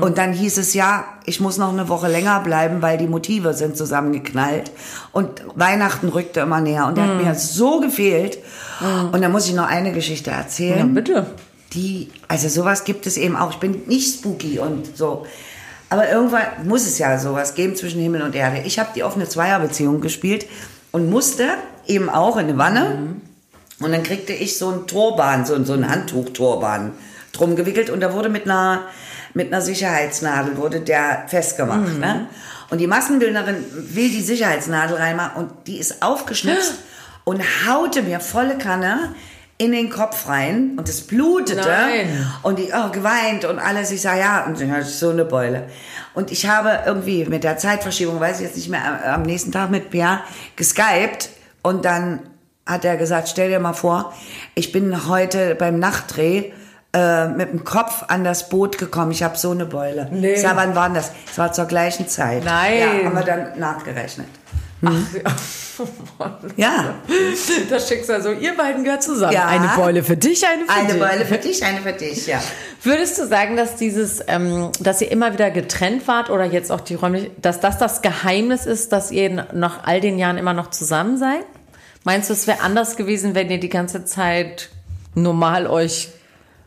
[0.02, 3.54] Und dann hieß es ja, ich muss noch eine Woche länger bleiben, weil die Motive
[3.54, 4.71] sind zusammengeknallt.
[5.12, 6.88] Und Weihnachten rückte immer näher.
[6.88, 8.39] Und der hat mir so gefehlt.
[9.12, 10.80] Und da muss ich noch eine Geschichte erzählen.
[10.80, 11.28] Ja, bitte.
[11.73, 13.51] Die, also sowas gibt es eben auch.
[13.51, 15.25] Ich bin nicht spooky und so.
[15.89, 18.62] Aber irgendwann muss es ja sowas geben zwischen Himmel und Erde.
[18.65, 20.45] Ich habe die offene Zweierbeziehung gespielt
[20.91, 21.47] und musste
[21.88, 23.15] eben auch in eine Wanne.
[23.79, 26.91] Und dann kriegte ich so ein Turban, so, so ein Handtuch-Turban
[27.32, 28.84] drum gewickelt und da wurde mit einer,
[29.34, 31.97] mit einer Sicherheitsnadel wurde der festgemacht.
[31.99, 32.27] Ne?
[32.69, 36.75] Und die Massenbildnerin will die Sicherheitsnadel reinmachen und die ist aufgeschnitzt
[37.23, 39.15] und haute mir volle Kanne
[39.62, 42.26] in den Kopf rein und es blutete Nein.
[42.43, 43.91] und die oh, geweint und alles.
[43.91, 45.65] Ich sage, ja, und ich hatte so eine Beule.
[46.13, 49.52] Und ich habe irgendwie mit der Zeitverschiebung, weiß ich jetzt nicht mehr, am- am nächsten
[49.52, 50.22] Tag mit Pierre
[50.56, 51.30] geskypt
[51.62, 52.22] und dann
[52.65, 54.13] hat er gesagt, stell dir mal vor,
[54.56, 56.52] ich bin heute beim Nachtdreh
[56.93, 59.12] äh, mit dem Kopf an das Boot gekommen.
[59.12, 60.08] Ich habe so eine Beule.
[60.12, 60.34] Nee.
[60.36, 61.12] Ich sag, wann war das?
[61.30, 62.45] Es war zur gleichen Zeit.
[62.45, 62.80] Nein.
[62.80, 64.28] Ja, haben wir dann nachgerechnet.
[66.58, 66.96] Ja,
[67.70, 69.34] Das Schicksal so, ihr beiden gehört zusammen.
[69.34, 69.48] Ja.
[69.48, 71.00] Eine Beule für dich, eine für eine dich.
[71.00, 72.42] Beule für dich, eine für dich, ja.
[72.84, 76.82] Würdest du sagen, dass dieses, ähm, dass ihr immer wieder getrennt wart oder jetzt auch
[76.82, 80.70] die räumlich, dass das das Geheimnis ist, dass ihr nach all den Jahren immer noch
[80.70, 81.46] zusammen seid?
[82.04, 84.70] Meinst du, es wäre anders gewesen, wenn ihr die ganze Zeit
[85.15, 86.10] normal euch,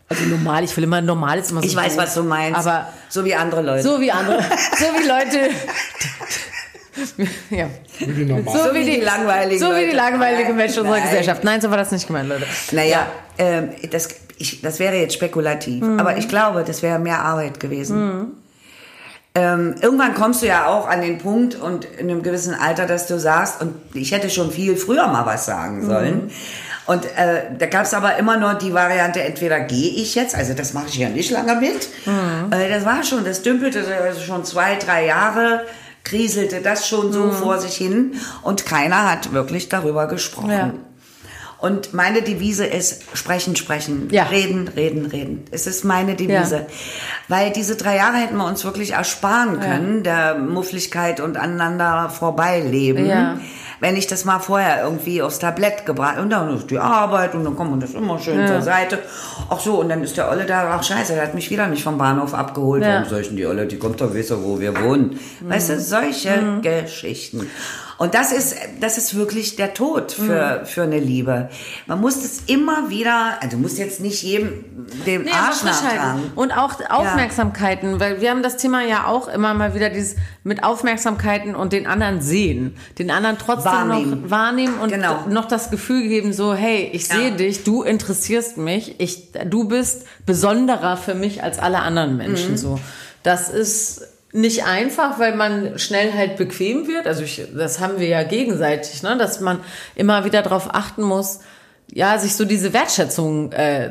[0.09, 2.59] also normal, ich will immer normal ist immer so Ich weiß, was du meinst.
[2.59, 3.83] aber so wie andere Leute.
[3.83, 5.51] so wie andere, so wie Leute,
[7.51, 8.55] ja, Wie die normal.
[8.55, 11.01] so, So wie die langweiligen so wie die langweiligen Menschen unserer.
[11.01, 11.45] Gesellschaft.
[11.45, 12.47] Nein, so war das nicht gemeint, Leute.
[12.73, 13.07] Naja,
[13.39, 18.33] ähm, das, ich, das wäre jetzt spekulativ, aber ich glaube, das wäre mehr Arbeit gewesen.
[19.35, 23.07] Ähm, irgendwann kommst du ja auch an den Punkt und in einem gewissen Alter, dass
[23.07, 26.31] du sagst, und ich hätte schon viel früher mal was sagen sollen.
[26.85, 30.53] Und äh, da gab es aber immer nur die Variante, entweder gehe ich jetzt, also
[30.53, 31.89] das mache ich ja nicht lange mit.
[32.51, 35.65] Äh, das war schon, das dümpelte also schon zwei, drei Jahre,
[36.05, 40.51] kriselte das schon so vor sich hin und keiner hat wirklich darüber gesprochen.
[40.51, 40.75] Ja.
[41.59, 44.25] Und meine Devise ist sprechen, sprechen, Ja.
[44.25, 45.45] reden, reden, reden.
[45.53, 46.57] Es ist meine Devise.
[46.57, 46.67] Ja.
[47.29, 53.07] Weil diese drei Jahre hätten wir uns wirklich ersparen können, der Muffligkeit und aneinander vorbeileben.
[53.83, 53.89] Ja.
[53.89, 57.45] Wenn ich das mal vorher irgendwie aufs Tablett gebracht und dann ist die Arbeit und
[57.45, 59.01] dann kommt man das immer schön zur Seite.
[59.51, 61.83] Ach so, und dann ist der Olle da, ach scheiße, der hat mich wieder nicht
[61.83, 62.83] vom Bahnhof abgeholt.
[62.83, 62.95] Ja.
[62.95, 65.19] Warum soll ich denn die Olle, die kommt doch wissen, wo wir wohnen.
[65.41, 67.49] Weißt du, solche Geschichten.
[67.99, 71.51] Und das ist, das ist wirklich der Tod für, für eine Liebe.
[71.87, 74.65] Man muss das immer wieder, also du musst jetzt nicht jedem
[75.07, 76.33] den Nee, Arsch nachtragen.
[76.35, 80.65] Und auch Aufmerksamkeiten, weil wir haben das Thema ja auch immer mal wieder dieses mit
[80.65, 82.77] Aufmerksamkeiten und den anderen sehen.
[82.99, 84.23] Den anderen trotzdem Wahrnehmen.
[84.23, 85.27] noch wahrnehmen und Genau.
[85.29, 87.17] noch das Gefühl geben, so, hey, ich Ja.
[87.17, 92.53] sehe dich, du interessierst mich, ich, du bist besonderer für mich als alle anderen Menschen,
[92.53, 92.57] Mhm.
[92.57, 92.81] so.
[93.23, 97.07] Das ist nicht einfach, weil man schnell halt bequem wird.
[97.07, 99.17] Also ich, das haben wir ja gegenseitig, ne?
[99.19, 99.61] dass man
[99.95, 101.41] immer wieder darauf achten muss,
[101.91, 103.91] ja, sich so diese Wertschätzung äh,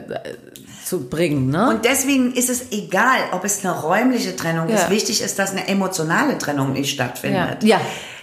[0.84, 1.49] zu bringen.
[1.51, 1.69] Ne?
[1.69, 4.75] Und deswegen ist es egal, ob es eine räumliche Trennung Ja.
[4.75, 4.89] ist.
[4.89, 7.62] Wichtig ist, dass eine emotionale Trennung nicht stattfindet.
[7.63, 7.77] Ja.
[7.77, 7.82] Ja.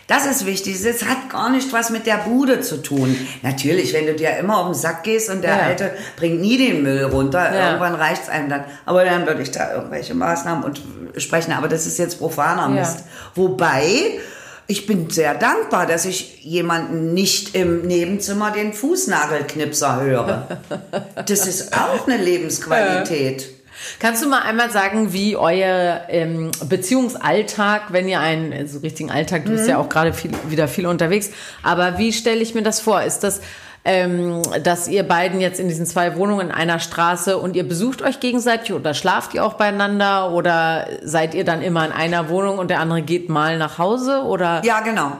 [0.08, 0.82] Das ist wichtig.
[0.84, 3.14] Es hat gar nicht was mit der Bude zu tun.
[3.42, 5.62] Natürlich, wenn du dir immer auf den Sack gehst und der Ja.
[5.64, 7.66] Alte bringt nie den Müll runter, Ja.
[7.68, 8.64] irgendwann reicht's einem dann.
[8.86, 10.80] Aber dann würde ich da irgendwelche Maßnahmen und
[11.18, 11.52] sprechen.
[11.52, 12.80] Aber das ist jetzt profaner Ja.
[12.80, 13.04] Mist.
[13.34, 14.18] Wobei,
[14.66, 20.46] ich bin sehr dankbar, dass ich jemanden nicht im Nebenzimmer den Fußnagelknipser höre.
[21.26, 23.50] Das ist auch eine Lebensqualität.
[23.98, 29.10] Kannst du mal einmal sagen, wie euer ähm, Beziehungsalltag, wenn ihr einen so also richtigen
[29.10, 31.30] Alltag, du bist ja auch gerade viel, wieder viel unterwegs,
[31.62, 33.02] aber wie stelle ich mir das vor?
[33.02, 33.40] Ist das
[33.84, 38.02] ähm, dass ihr beiden jetzt in diesen zwei Wohnungen in einer Straße und ihr besucht
[38.02, 42.58] euch gegenseitig oder schlaft ihr auch beieinander oder seid ihr dann immer in einer Wohnung
[42.58, 44.62] und der andere geht mal nach Hause oder?
[44.64, 45.12] Ja, genau.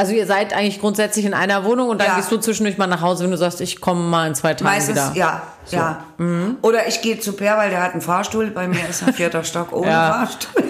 [0.00, 2.16] Also ihr seid eigentlich grundsätzlich in einer Wohnung und dann ja.
[2.16, 4.70] gehst du zwischendurch mal nach Hause, wenn du sagst, ich komme mal in zwei Tagen
[4.70, 5.12] Meistens, wieder.
[5.16, 5.76] Ja, so.
[5.76, 6.04] ja.
[6.18, 6.58] Mhm.
[6.62, 8.46] Oder ich gehe zu Per, weil der hat einen Fahrstuhl.
[8.52, 10.12] Bei mir ist ein vierter Stock ohne ja.
[10.12, 10.62] Fahrstuhl.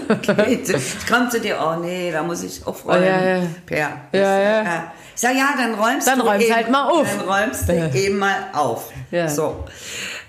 [0.48, 3.02] ich komme zu dir, oh nee, da muss ich aufräumen.
[3.02, 3.42] Oh, ja, ja.
[3.66, 3.90] Per.
[4.12, 4.92] Ja, ja.
[5.14, 7.06] Ich sag, ja, dann räumst dann du räumst eben, halt mal auf.
[7.18, 8.90] Dann räumst du eben mal auf.
[9.26, 9.66] So.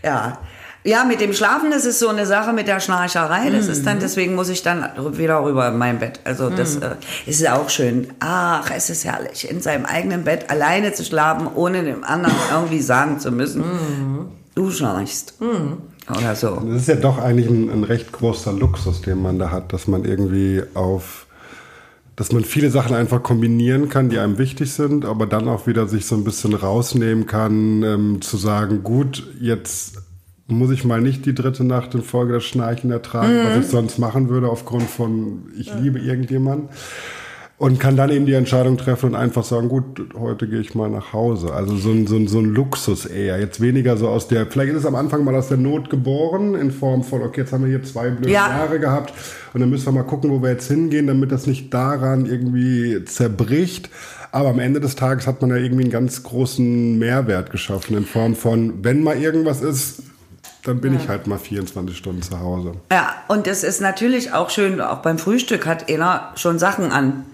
[0.04, 0.40] Ja.
[0.86, 3.50] Ja, mit dem Schlafen, das ist so eine Sache mit der Schnarcherei.
[3.50, 3.72] Das mhm.
[3.72, 4.02] ist dann, mhm.
[4.02, 4.86] deswegen muss ich dann
[5.18, 6.22] wieder rüber in mein Bett.
[6.24, 6.84] Also das mhm.
[6.84, 8.08] äh, ist auch schön.
[8.20, 12.80] Ach, es ist herrlich, in seinem eigenen Bett alleine zu schlafen, ohne dem anderen irgendwie
[12.80, 14.26] sagen zu müssen, mhm.
[14.56, 15.42] du schnarchst.
[15.42, 15.78] Mhm.
[16.10, 16.62] Oder so.
[16.66, 19.88] Das ist ja doch eigentlich ein, ein recht großer Luxus, den man da hat, dass
[19.88, 21.26] man irgendwie auf
[22.16, 25.88] dass man viele Sachen einfach kombinieren kann, die einem wichtig sind, aber dann auch wieder
[25.88, 30.00] sich so ein bisschen rausnehmen kann, ähm, zu sagen, gut, jetzt
[30.50, 33.46] muss ich mal nicht die dritte Nacht in Folge das Schnarchen ertragen, mhm.
[33.46, 35.78] was ich sonst machen würde aufgrund von ich ja.
[35.78, 36.70] liebe irgendjemanden.
[37.58, 39.84] Und kann dann eben die Entscheidung treffen und einfach sagen, gut,
[40.18, 41.54] heute gehe ich mal nach Hause.
[41.54, 43.38] Also so ein, so ein, so ein Luxus eher.
[43.38, 46.56] Jetzt weniger so aus der, vielleicht ist es am Anfang mal aus der Not geboren,
[46.56, 48.48] in Form von, okay, jetzt haben wir hier zwei blöde ja.
[48.48, 49.14] Jahre gehabt
[49.54, 53.04] und dann müssen wir mal gucken, wo wir jetzt hingehen, damit das nicht daran irgendwie
[53.04, 53.90] zerbricht.
[54.32, 58.06] Aber am Ende des Tages hat man ja irgendwie einen ganz großen Mehrwert geschaffen in
[58.06, 60.04] Form von, wenn mal irgendwas ist,
[60.70, 61.00] dann bin ja.
[61.02, 62.74] ich halt mal 24 Stunden zu Hause.
[62.92, 67.26] Ja, und es ist natürlich auch schön, auch beim Frühstück hat einer schon Sachen an.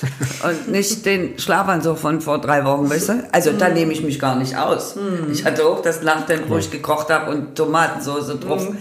[0.42, 3.28] und nicht den Schlafanzug von vor drei Wochen, weißt du?
[3.32, 4.96] Also da nehme ich mich gar nicht aus.
[4.96, 5.30] Mm.
[5.30, 8.68] Ich hatte auch das Nachthemd, wo ich gekocht habe und Tomatensauce drauf.
[8.68, 8.76] Mm.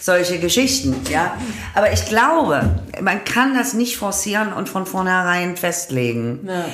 [0.00, 1.36] Solche Geschichten, ja.
[1.74, 6.40] Aber ich glaube, man kann das nicht forcieren und von vornherein festlegen.
[6.46, 6.64] Ja.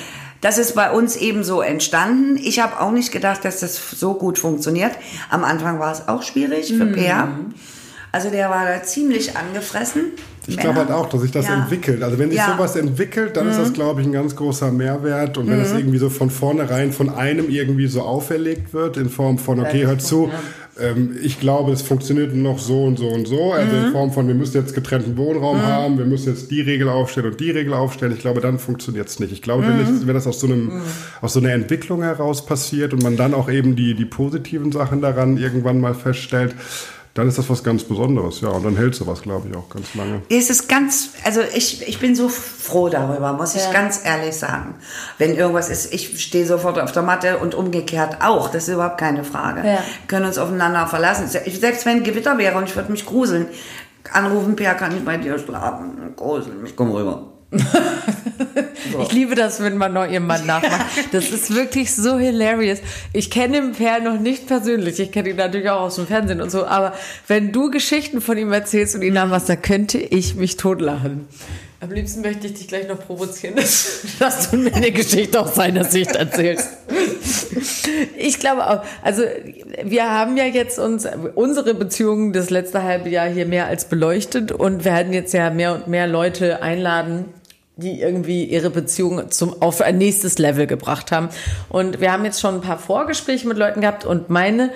[0.45, 2.37] Das ist bei uns eben so entstanden.
[2.37, 4.93] Ich habe auch nicht gedacht, dass das so gut funktioniert.
[5.31, 6.93] Am Anfang war es auch schwierig für mhm.
[6.93, 7.29] Peer.
[8.13, 10.13] Also der war da ziemlich angefressen.
[10.47, 11.55] Ich glaube halt auch, dass sich das ja.
[11.55, 12.03] entwickelt.
[12.03, 12.53] Also wenn sich ja.
[12.55, 13.53] sowas entwickelt, dann mhm.
[13.53, 13.73] ist das, mhm.
[13.73, 15.39] glaube ich, ein ganz großer Mehrwert.
[15.39, 15.63] Und wenn mhm.
[15.63, 19.87] das irgendwie so von vornherein von einem irgendwie so auferlegt wird, in Form von, okay,
[19.87, 20.31] hör zu,
[20.81, 23.53] ähm, ich glaube, es funktioniert noch so und so und so.
[23.53, 23.85] Also mhm.
[23.85, 25.63] in Form von, wir müssen jetzt getrennten Wohnraum mhm.
[25.63, 28.13] haben, wir müssen jetzt die Regel aufstellen und die Regel aufstellen.
[28.13, 29.33] Ich glaube, dann funktioniert es nicht.
[29.33, 30.83] Ich glaube, wenn, ich, wenn das aus so, einem,
[31.21, 35.01] aus so einer Entwicklung heraus passiert und man dann auch eben die, die positiven Sachen
[35.01, 36.55] daran irgendwann mal feststellt,
[37.15, 38.49] dann ist das was ganz Besonderes, ja.
[38.49, 40.23] Und dann hält sowas, glaube ich, auch ganz lange.
[40.29, 43.73] Es ist ganz, also ich, ich bin so froh darüber, muss ich ja.
[43.73, 44.75] ganz ehrlich sagen.
[45.19, 48.51] Wenn irgendwas ist, ich stehe sofort auf der Matte und umgekehrt auch.
[48.51, 49.67] Das ist überhaupt keine Frage.
[49.67, 49.79] Ja.
[50.09, 51.29] können uns aufeinander verlassen.
[51.29, 53.47] Selbst wenn Gewitter wäre und ich würde mich gruseln,
[54.13, 56.15] anrufen, Per, kann ich bei dir schlafen?
[56.17, 57.29] Gruseln mich, komm rüber.
[59.03, 60.87] Ich liebe das, wenn man noch Mann nachmacht.
[61.13, 62.81] Das ist wirklich so hilarious.
[63.13, 65.01] Ich kenne den Per noch nicht persönlich.
[65.01, 66.67] Ich kenne ihn natürlich auch aus dem Fernsehen und so.
[66.67, 66.95] Aber
[67.27, 71.27] wenn du Geschichten von ihm erzählst und ihn nachmachst, da könnte ich mich totlachen.
[71.85, 75.55] Am liebsten möchte ich dich gleich noch provozieren, dass, dass du mir eine Geschichte aus
[75.55, 76.71] seiner Sicht erzählst.
[78.17, 79.23] Ich glaube auch, also
[79.83, 84.51] wir haben ja jetzt uns unsere Beziehungen das letzte halbe Jahr hier mehr als beleuchtet
[84.51, 87.27] und werden jetzt ja mehr und mehr Leute einladen,
[87.77, 91.29] die irgendwie ihre Beziehung zum, auf ein nächstes Level gebracht haben.
[91.69, 94.71] Und wir haben jetzt schon ein paar Vorgespräche mit Leuten gehabt und meine,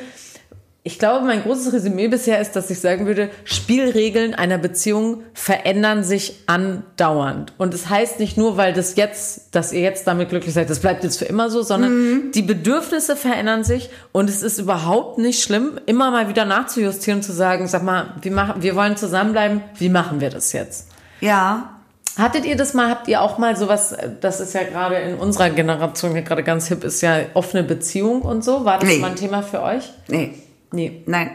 [0.83, 6.03] ich glaube, mein großes Resümee bisher ist, dass ich sagen würde, Spielregeln einer Beziehung verändern
[6.03, 7.53] sich andauernd.
[7.59, 10.71] Und es das heißt nicht nur, weil das jetzt, dass ihr jetzt damit glücklich seid,
[10.71, 12.33] das bleibt jetzt für immer so, sondern mhm.
[12.33, 17.25] die Bedürfnisse verändern sich und es ist überhaupt nicht schlimm, immer mal wieder nachzujustieren und
[17.25, 20.89] zu sagen, sag mal, wir machen, wir wollen zusammenbleiben, wie machen wir das jetzt?
[21.21, 21.78] Ja,
[22.17, 25.51] Hattet ihr das mal, habt ihr auch mal sowas, das ist ja gerade in unserer
[25.51, 28.65] Generation hier gerade ganz hip, ist ja offene Beziehung und so.
[28.65, 28.99] War das nee.
[28.99, 29.93] mal ein Thema für euch?
[30.09, 30.35] Nee.
[30.73, 31.03] Nee.
[31.07, 31.31] Nein.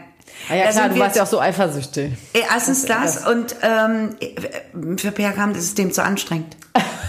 [0.50, 2.12] Ah ja, klar, du warst ja auch so eifersüchtig.
[2.32, 6.56] Erstens das, das und ähm, für Per kam das System zu anstrengend.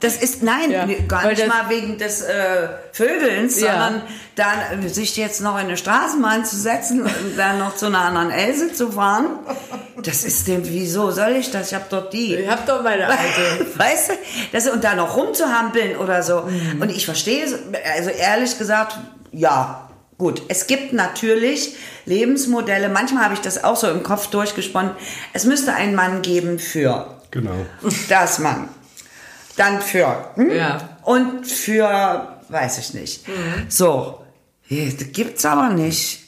[0.00, 3.72] Das ist, nein, ja, gar nicht mal wegen des äh, Vögelns, ja.
[3.72, 4.02] sondern
[4.34, 8.00] dann äh, sich jetzt noch in eine Straßenbahn zu setzen und dann noch zu einer
[8.00, 9.26] anderen Else zu fahren.
[10.02, 11.68] Das ist dem, wieso soll ich das?
[11.68, 12.34] Ich hab doch die.
[12.34, 13.66] Ich hab doch meine alte.
[13.76, 14.14] Weißt du?
[14.52, 16.42] Das, und da noch rumzuhampeln oder so.
[16.42, 16.80] Mhm.
[16.80, 17.44] Und ich verstehe,
[17.94, 18.96] also ehrlich gesagt,
[19.32, 19.86] ja,
[20.20, 24.90] Gut, es gibt natürlich Lebensmodelle, manchmal habe ich das auch so im Kopf durchgesponnen.
[25.32, 27.54] Es müsste einen Mann geben für genau.
[28.10, 28.68] das Mann
[29.60, 30.50] dann für hm?
[30.50, 30.78] ja.
[31.02, 33.28] und für weiß ich nicht.
[33.28, 33.66] Mhm.
[33.68, 34.24] So,
[34.68, 36.20] das gibt's aber nicht.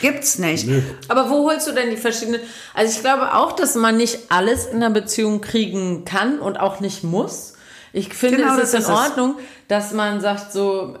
[0.00, 0.66] Gibt's nicht.
[1.08, 2.40] Aber wo holst du denn die verschiedenen?
[2.74, 6.80] Also ich glaube auch, dass man nicht alles in einer Beziehung kriegen kann und auch
[6.80, 7.54] nicht muss.
[7.92, 8.94] Ich finde, Genau, es ist in ist es.
[8.94, 10.98] Ordnung, dass man sagt so,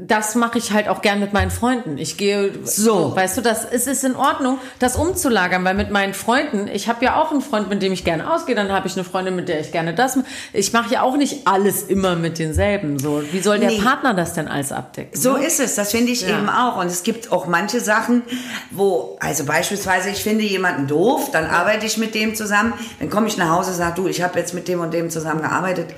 [0.00, 1.98] das mache ich halt auch gern mit meinen Freunden.
[1.98, 3.14] Ich gehe So.
[3.16, 7.04] weißt du, das es ist in Ordnung, das umzulagern, weil mit meinen Freunden, ich habe
[7.04, 9.48] ja auch einen Freund, mit dem ich gerne ausgehe, dann habe ich eine Freundin, mit
[9.48, 10.16] der ich gerne das.
[10.16, 10.26] mache.
[10.52, 12.98] Ich mache ja auch nicht alles immer mit denselben.
[12.98, 13.80] So, wie soll der Nee.
[13.80, 15.18] Partner das denn alles abdecken?
[15.18, 15.44] So ne?
[15.46, 16.30] ist es, das finde ich Ja.
[16.38, 16.76] eben auch.
[16.78, 18.22] Und es gibt auch manche Sachen,
[18.70, 23.26] wo, also beispielsweise, ich finde jemanden doof, dann arbeite ich mit dem zusammen, dann komme
[23.28, 25.88] ich nach Hause und sage, du, ich habe jetzt mit dem und dem zusammengearbeitet.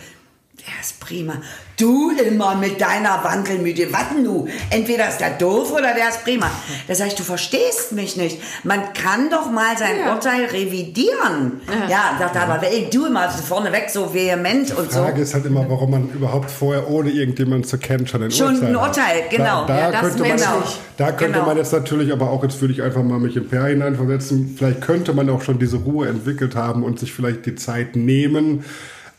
[0.66, 1.34] Der ist prima.
[1.78, 3.90] Du immer mit deiner Wankelmüde.
[3.92, 4.46] Was denn du?
[4.68, 6.50] Entweder ist der doof oder der ist prima.
[6.86, 8.38] Da sage ich, du verstehst mich nicht.
[8.64, 10.12] Man kann doch mal sein Ja.
[10.14, 11.62] Urteil revidieren.
[11.88, 15.02] Ja, sagt er, aber ey, du immer vorneweg so vehement und Die so.
[15.02, 18.56] Frage ist halt immer, warum man überhaupt vorher, ohne irgendjemanden zu kennen, schon ein Schon
[18.56, 19.30] Urteil ein Urteil, hat.
[19.30, 19.64] genau.
[19.66, 20.78] Da, da Ja, das könnte, man, menschlich.
[20.98, 21.46] da könnte Genau.
[21.46, 24.82] man jetzt natürlich, aber auch jetzt würde ich einfach mal mich im Per hineinversetzen, vielleicht
[24.82, 28.64] könnte man auch schon diese Ruhe entwickelt haben und sich vielleicht die Zeit nehmen,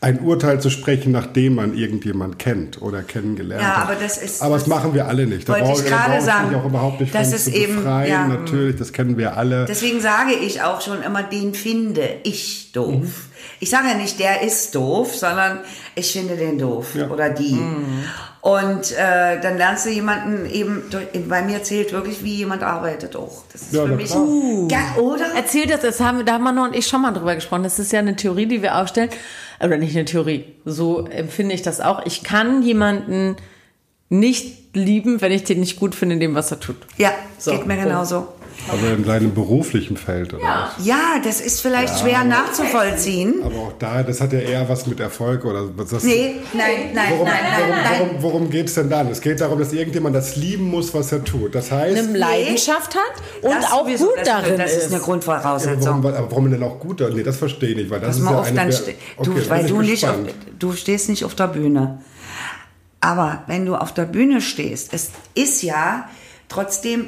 [0.02, 3.88] ein Urteil zu sprechen, nachdem man irgendjemand kennt oder kennengelernt Ja, hat.
[3.90, 5.48] aber das ist- Aber das das machen wir alle nicht.
[5.48, 6.54] Da wollte ich brauche- da gerade ich sagen.
[6.56, 8.10] auch überhaupt nicht Das ist eben, befreien.
[8.10, 8.26] ja.
[8.26, 9.64] Natürlich, das kennen wir alle.
[9.64, 12.92] Deswegen sage ich auch schon immer, den finde ich doof.
[12.94, 13.12] Mhm.
[13.60, 15.60] Ich sage ja nicht, der ist doof, sondern
[15.94, 17.08] ich finde den doof Ja.
[17.08, 17.56] oder die.
[18.42, 23.14] Und äh, dann lernst du jemanden eben, durch- bei mir zählt wirklich, wie jemand arbeitet
[23.14, 23.44] auch.
[23.52, 24.26] Das ist Ja, für mich, klar.
[24.68, 25.26] ja, oder?
[25.36, 27.62] Erzähl das, das haben, da haben Manu und ich schon mal drüber gesprochen.
[27.62, 29.10] Das ist ja eine Theorie, die wir aufstellen.
[29.64, 30.44] Oder nicht eine Theorie.
[30.64, 32.04] So empfinde ich das auch.
[32.04, 33.36] Ich kann jemanden
[34.08, 36.76] nicht lieben, wenn ich den nicht gut finde in dem, was er tut.
[36.98, 38.26] Ja, So, geht mir genauso.
[38.70, 40.72] Also in seinem beruflichen Feld oder Ja.
[40.76, 40.86] was?
[40.86, 43.42] Ja, das ist vielleicht schwer nachzuvollziehen.
[43.44, 46.90] Aber auch da, das hat ja eher was mit Erfolg oder was das Nee, nein,
[46.94, 47.92] nein, Worum, nein, nein, worum, nein.
[47.98, 49.08] worum, worum geht es denn dann?
[49.10, 51.54] Es geht darum, dass irgendjemand das lieben muss, was er tut.
[51.54, 53.02] Das heißt, Eine Leidenschaft hat
[53.42, 56.02] und Das auch sowieso, gut das, darin Das ist eine Ja, Grundvoraussetzung.
[56.02, 57.00] warum, aber warum denn auch gut?
[57.14, 59.66] Nee, das verstehe ich nicht, weil das Pass ist ja eine dann Okay, du, weil
[59.66, 60.16] du ich nicht auf,
[60.58, 62.00] du stehst nicht auf der Bühne.
[63.00, 66.08] Aber wenn du auf der Bühne stehst, es ist ja
[66.48, 67.06] trotzdem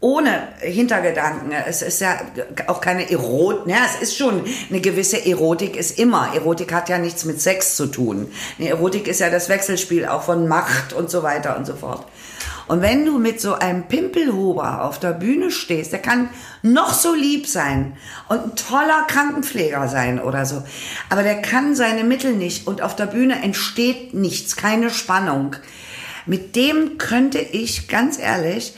[0.00, 1.52] ohne Hintergedanken.
[1.52, 2.20] Es ist ja
[2.66, 3.66] auch keine Erotik.
[3.66, 6.34] Ja, es ist schon eine gewisse Erotik, ist immer.
[6.34, 8.30] Erotik hat ja nichts mit Sex zu tun.
[8.58, 12.06] Eine Erotik ist ja das Wechselspiel auch von Macht und so weiter und so fort.
[12.68, 16.30] Und wenn du mit so einem Pimpelhuber auf der Bühne stehst, der kann
[16.62, 17.96] noch so lieb sein
[18.28, 20.64] und ein toller Krankenpfleger sein oder so,
[21.08, 25.54] aber der kann seine Mittel nicht und auf der Bühne entsteht nichts, keine Spannung.
[26.26, 28.74] Mit dem könnte ich ganz ehrlich,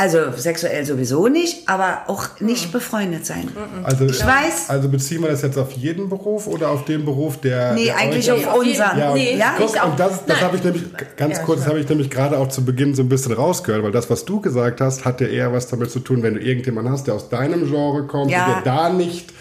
[0.00, 3.48] also sexuell sowieso nicht, aber auch nicht befreundet sein.
[3.84, 4.68] Also, Ich weiß.
[4.70, 7.74] Also beziehen wir das jetzt auf jeden Beruf oder auf den Beruf, der.
[7.74, 8.98] Nee, der eigentlich euch- auf unseren.
[8.98, 9.90] Ja, und, Nee, ja, guck, ich auch.
[9.90, 10.82] und das, das habe ich nämlich,
[11.16, 13.82] ganz Ja, kurz, das habe ich nämlich gerade auch zu Beginn so ein bisschen rausgehört,
[13.82, 16.40] weil das, was du gesagt hast, hat ja eher was damit zu tun, wenn du
[16.40, 18.46] irgendjemanden hast, der aus deinem Genre kommt, Ja.
[18.46, 19.32] der da nicht,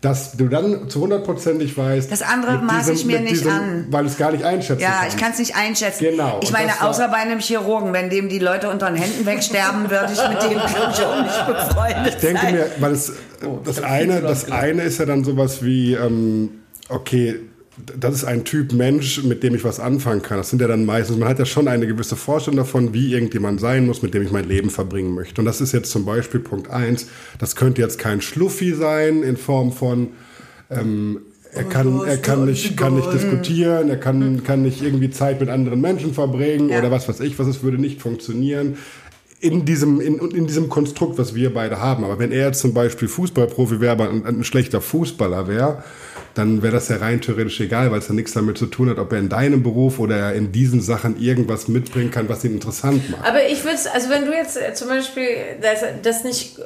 [0.00, 2.10] dass du dann zu hundertprozentig weißt.
[2.12, 3.86] Das andere mit maß ich mir nicht an.
[3.90, 5.16] Weil es gar nicht einschätzen Ja, kannst.
[5.16, 6.04] ich kann es nicht einschätzen.
[6.04, 9.90] Genau, Ich meine, außer bei einem Chirurgen, wenn dem die Leute unter den Händen wegsterben,
[9.90, 12.54] würde ich mit dem auch nicht befreundet Ich denke sein.
[12.54, 13.12] mir, weil es,
[13.64, 16.50] das, eine, das eine ist ja dann sowas wie, ähm,
[16.88, 17.40] okay,
[17.98, 20.38] das ist ein Typ Mensch, mit dem ich was anfangen kann.
[20.38, 23.60] Das sind ja dann meistens, man hat ja schon eine gewisse Vorstellung davon, wie irgendjemand
[23.60, 25.40] sein muss, mit dem ich mein Leben verbringen möchte.
[25.40, 27.06] Und das ist jetzt zum Beispiel Punkt eins.
[27.38, 30.08] Das könnte jetzt kein Schluffi sein in Form von,
[30.70, 31.20] ähm,
[31.52, 35.48] er kann, er kann nicht, kann nicht diskutieren, er kann, kann nicht irgendwie Zeit mit
[35.48, 36.78] anderen Menschen verbringen Ja.
[36.78, 38.76] oder was weiß ich, was es würde nicht funktionieren
[39.40, 42.04] in diesem, in, in diesem Konstrukt, was wir beide haben.
[42.04, 45.84] Aber wenn er jetzt zum Beispiel Fußballprofi wäre, aber ein, ein schlechter Fußballer wäre,
[46.38, 48.98] dann wäre das ja rein theoretisch egal, weil es ja nichts damit zu tun hat,
[48.98, 52.52] ob er in deinem Beruf oder er in diesen Sachen irgendwas mitbringen kann, was ihn
[52.52, 53.26] interessant macht.
[53.26, 55.26] Aber ich würde also wenn du jetzt äh, zum Beispiel
[55.60, 56.58] das, das nicht,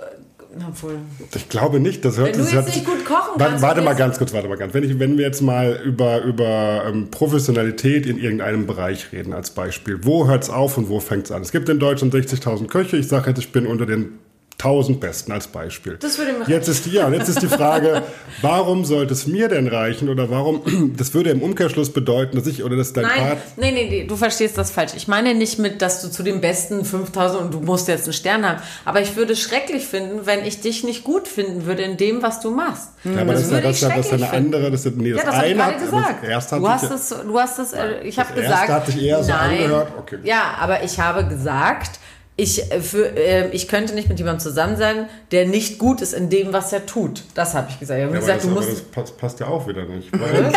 [0.68, 0.98] obwohl,
[1.34, 3.80] Ich glaube nicht, das hört Wenn du jetzt hört nicht gut kochen Warte, kannst warte
[3.80, 4.74] mal ganz kurz, warte mal ganz.
[4.74, 9.50] Wenn, ich, wenn wir jetzt mal über, über ähm, Professionalität in irgendeinem Bereich reden, als
[9.50, 11.40] Beispiel, wo hört's auf und wo fängt's an?
[11.40, 12.98] Es gibt in Deutschland 60.000 Köche.
[12.98, 14.18] Ich sage jetzt, ich bin unter den
[14.64, 15.96] 1000 Besten als Beispiel.
[16.00, 18.02] Das würde mir jetzt ist die, ja, jetzt ist die Frage,
[18.42, 20.62] warum sollte es mir denn reichen oder warum?
[20.96, 24.04] Das würde im Umkehrschluss bedeuten, dass ich oder dass dein Nein, Part nee, nee, nee,
[24.06, 24.92] du verstehst das falsch.
[24.96, 28.12] Ich meine nicht mit, dass du zu den besten 5000 und du musst jetzt einen
[28.12, 28.60] Stern haben.
[28.84, 32.22] Aber ich würde es schrecklich finden, wenn ich dich nicht gut finden würde in dem,
[32.22, 32.88] was du machst.
[33.04, 34.86] Ja, aber das, ist das, ich ist ja, das ist ja schrecklich eine andere, das
[34.86, 36.22] ist, nee, das Ja, das eine gerade hat- gesagt.
[36.22, 38.60] Das erste hat du, hast es, du hast es, äh, ich habe Das gesagt.
[38.68, 40.18] erste hat sich eher so nein, angehört, okay.
[40.24, 41.98] Ja, aber ich habe gesagt,
[42.36, 46.14] ich, äh, für, äh, ich könnte nicht mit jemandem zusammen sein, der nicht gut ist
[46.14, 47.24] in dem, was er tut.
[47.34, 47.98] Das habe ich gesagt.
[48.00, 48.70] Ich habe Ja, aber gesagt, das, du musst.
[48.72, 50.10] das passt, passt ja auch wieder nicht.
[50.18, 50.52] Weil,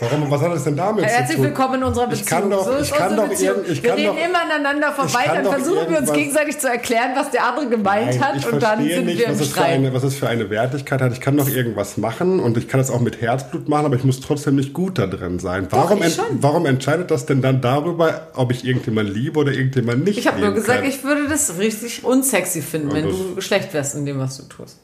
[0.00, 1.44] Warum, was hat das denn damit Herzlich zu tun?
[1.46, 2.24] willkommen in unserer Beziehung.
[2.24, 3.56] Ich kann doch, so ich kann doch, Beziehung.
[3.68, 6.68] ich Wir kann reden doch, immer aneinander vorbei, dann doch versuchen wir uns gegenseitig zu
[6.68, 9.50] erklären, was der andere gemeint Nein, hat und dann sind nicht, wir im was es,
[9.50, 9.66] Streit.
[9.72, 11.12] eine, was es für eine Wertigkeit hat.
[11.12, 14.04] Ich kann doch irgendwas machen und ich kann es auch mit Herzblut machen, aber ich
[14.04, 15.66] muss trotzdem nicht gut da drin sein.
[15.70, 20.04] Warum, ich ent, warum entscheidet das denn dann darüber, ob ich irgendjemand liebe oder irgendjemand
[20.04, 20.88] nicht Ich habe nur gesagt, kann?
[20.88, 24.44] ich würde das richtig unsexy finden, wenn das- du schlecht wärst in dem, was du
[24.44, 24.78] tust.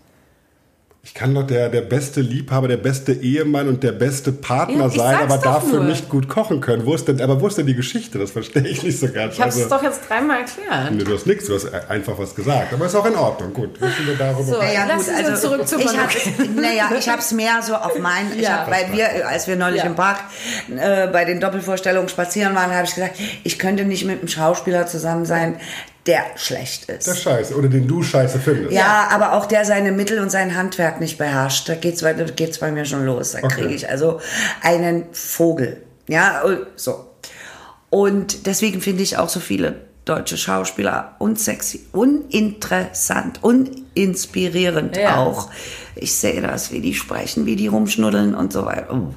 [1.07, 4.89] Ich kann doch der, der beste Liebhaber, der beste Ehemann und der beste Partner Ja,
[4.89, 5.85] sein, aber dafür nur.
[5.91, 6.87] nicht gut kochen können.
[6.87, 8.19] Wo ist denn, aber wo ist denn die Geschichte?
[8.19, 9.35] Das verstehe ich nicht so ganz.
[9.35, 10.93] Ich habe es Also- doch jetzt dreimal erklärt.
[10.93, 12.73] Nee, du hast nichts, du hast einfach was gesagt.
[12.73, 13.53] Aber ist auch in Ordnung.
[13.53, 14.45] Gut, wissen wir darüber.
[14.45, 14.59] So.
[14.59, 16.15] Naja, Lass gut, uns also zurück zu ich hab's,
[16.57, 18.61] naja, ich habe es mehr so auf mein, ich Ja.
[18.61, 19.87] hab, weil wir, als wir neulich Ja.
[19.87, 20.21] im Park
[20.75, 24.87] äh, bei den Doppelvorstellungen spazieren waren, habe ich gesagt, ich könnte nicht mit einem Schauspieler
[24.87, 25.57] zusammen sein,
[26.07, 27.07] der schlecht ist.
[27.07, 27.55] Der Scheiße.
[27.57, 28.73] Oder den du scheiße findest.
[28.73, 31.69] Ja, aber auch der seine Mittel und sein Handwerk nicht beherrscht.
[31.69, 33.33] Da geht's, bei- da geht's bei mir schon los.
[33.33, 33.63] Da Okay.
[33.63, 34.21] kriege ich also
[34.63, 35.83] einen Vogel.
[36.09, 37.07] Ja, und so.
[37.91, 45.17] Und deswegen finde ich auch so viele deutsche Schauspieler unsexy, uninteressant, uninspirierend Ja.
[45.17, 45.49] auch.
[45.95, 48.89] Ich sehe das, wie die sprechen, wie die rumschnuddeln und so weiter.
[48.93, 49.15] Oh.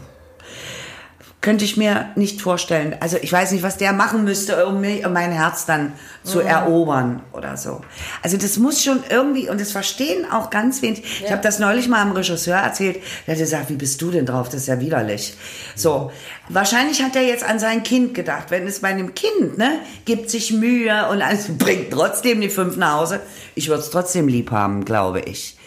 [1.48, 2.98] Könnte ich mir nicht vorstellen.
[3.00, 6.42] Also ich weiß nicht, was der machen müsste, um, mich, um mein Herz dann zu
[6.42, 7.80] erobern oder so.
[8.22, 11.22] Also das muss schon irgendwie, und das verstehen auch ganz wenig.
[11.24, 14.26] Ich habe das neulich mal einem Regisseur erzählt, der hat gesagt, wie bist du denn
[14.26, 14.50] drauf?
[14.50, 15.38] Das ist ja widerlich.
[15.74, 16.12] So,
[16.50, 18.48] wahrscheinlich hat er jetzt an sein Kind gedacht.
[18.52, 22.76] Wenn es bei einem Kind, ne, gibt sich Mühe und alles bringt trotzdem die fünf
[22.76, 23.22] nach Hause.
[23.56, 25.58] Ich würde es trotzdem lieb haben, glaube ich.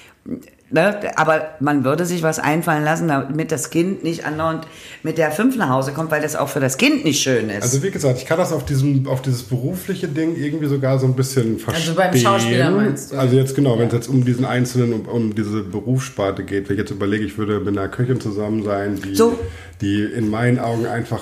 [0.72, 1.00] Ne?
[1.16, 4.66] Aber man würde sich was einfallen lassen, damit das Kind nicht andauernd
[5.02, 7.62] mit der 5 nach Hause kommt, weil das auch für das Kind nicht schön ist.
[7.62, 11.06] Also wie gesagt, ich kann das auf diesem, auf dieses berufliche Ding irgendwie sogar so
[11.06, 11.88] ein bisschen verstehen.
[11.88, 13.16] Also beim Schauspieler meinst du?
[13.16, 16.76] Also jetzt genau, wenn es jetzt um diesen einzelnen, um, um diese Berufssparte geht, wenn
[16.76, 19.38] ich jetzt überlege, ich würde mit einer Köchin zusammen sein, die, So.
[19.80, 21.20] Die in meinen Augen einfach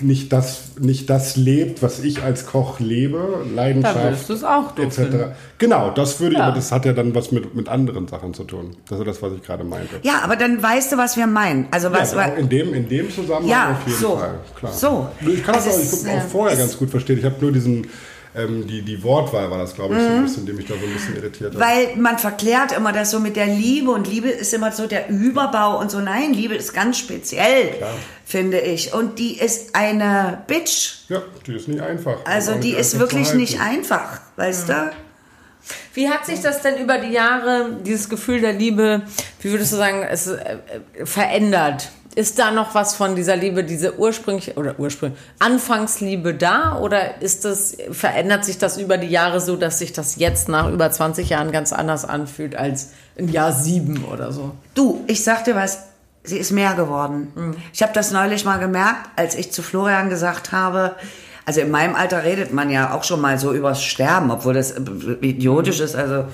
[0.00, 4.42] nicht das, nicht das lebt, was ich als Koch lebe, Leidenschaft, Da würdest du es
[4.44, 4.94] auch doof etc.
[4.96, 5.24] finden.
[5.58, 6.46] Genau, das würde ich, Ja.
[6.48, 8.74] aber das hat ja dann was mit, mit anderen Sachen zu tun.
[8.88, 9.96] Das ist das, was ich gerade meinte.
[10.02, 11.68] ja, aber dann weißt du, was wir meinen.
[11.70, 14.16] Also was ja, auch in dem, in dem Zusammenhang Ja, auf jeden so.
[14.16, 14.34] Fall.
[14.58, 14.72] Klar.
[14.72, 15.08] So.
[15.20, 17.18] Ich kann das Also auch, es ich ist, auch äh, vorher es- ganz gut verstehen.
[17.18, 17.86] Ich habe nur diesen,
[18.34, 20.86] ähm, die, die Wortwahl war das, glaube ich, so ein bisschen, die mich da so
[20.86, 21.58] ein bisschen irritiert hat.
[21.58, 21.60] Mhm.
[21.60, 25.10] weil man verklärt immer das so mit der Liebe und Liebe ist immer so der
[25.10, 26.00] Überbau und so.
[26.00, 27.74] Nein, Liebe ist ganz speziell,
[28.24, 28.94] finde ich.
[28.94, 31.08] Und die ist eine Bitch.
[31.08, 32.24] ja, die ist nicht einfach.
[32.24, 34.90] Also die ist wirklich nicht einfach, weißt du?
[35.94, 39.02] Wie hat sich das denn über die Jahre, dieses Gefühl der Liebe,
[39.40, 40.58] wie würdest du sagen, es äh,
[41.04, 41.90] verändert?
[42.14, 47.46] Ist da noch was von dieser Liebe, diese ursprüngliche oder ursprünglich Anfangsliebe da oder ist
[47.46, 51.30] das verändert sich das über die Jahre so, dass sich das jetzt nach über 20
[51.30, 54.52] Jahren ganz anders anfühlt als in Jahr sieben oder so?
[54.74, 55.84] Du, ich sag dir was,
[56.22, 57.56] sie ist mehr geworden.
[57.72, 60.94] Ich habe das neulich mal gemerkt, als ich zu Florian gesagt habe,
[61.44, 64.74] also in meinem Alter redet man ja auch schon mal so übers Sterben, obwohl das
[65.20, 66.24] idiotisch ist, also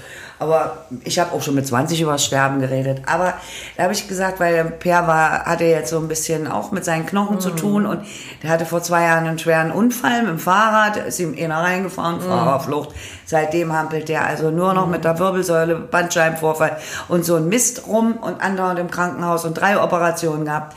[0.40, 3.34] aber ich habe auch schon mit 20 übers Sterben geredet, aber
[3.76, 6.84] da habe ich gesagt, weil der Per war hatte jetzt so ein bisschen auch mit
[6.84, 8.02] seinen Knochen zu tun und
[8.42, 12.20] der hatte vor zwei Jahren einen schweren Unfall mit dem Fahrrad, ist ihm einer reingefahren,
[12.20, 12.90] Fahrerflucht.
[13.24, 16.76] Seitdem hampelt der also nur noch mit der Wirbelsäule, Bandscheibenvorfall
[17.08, 20.76] und so ein Mist rum und andauernd im Krankenhaus und drei Operationen gehabt.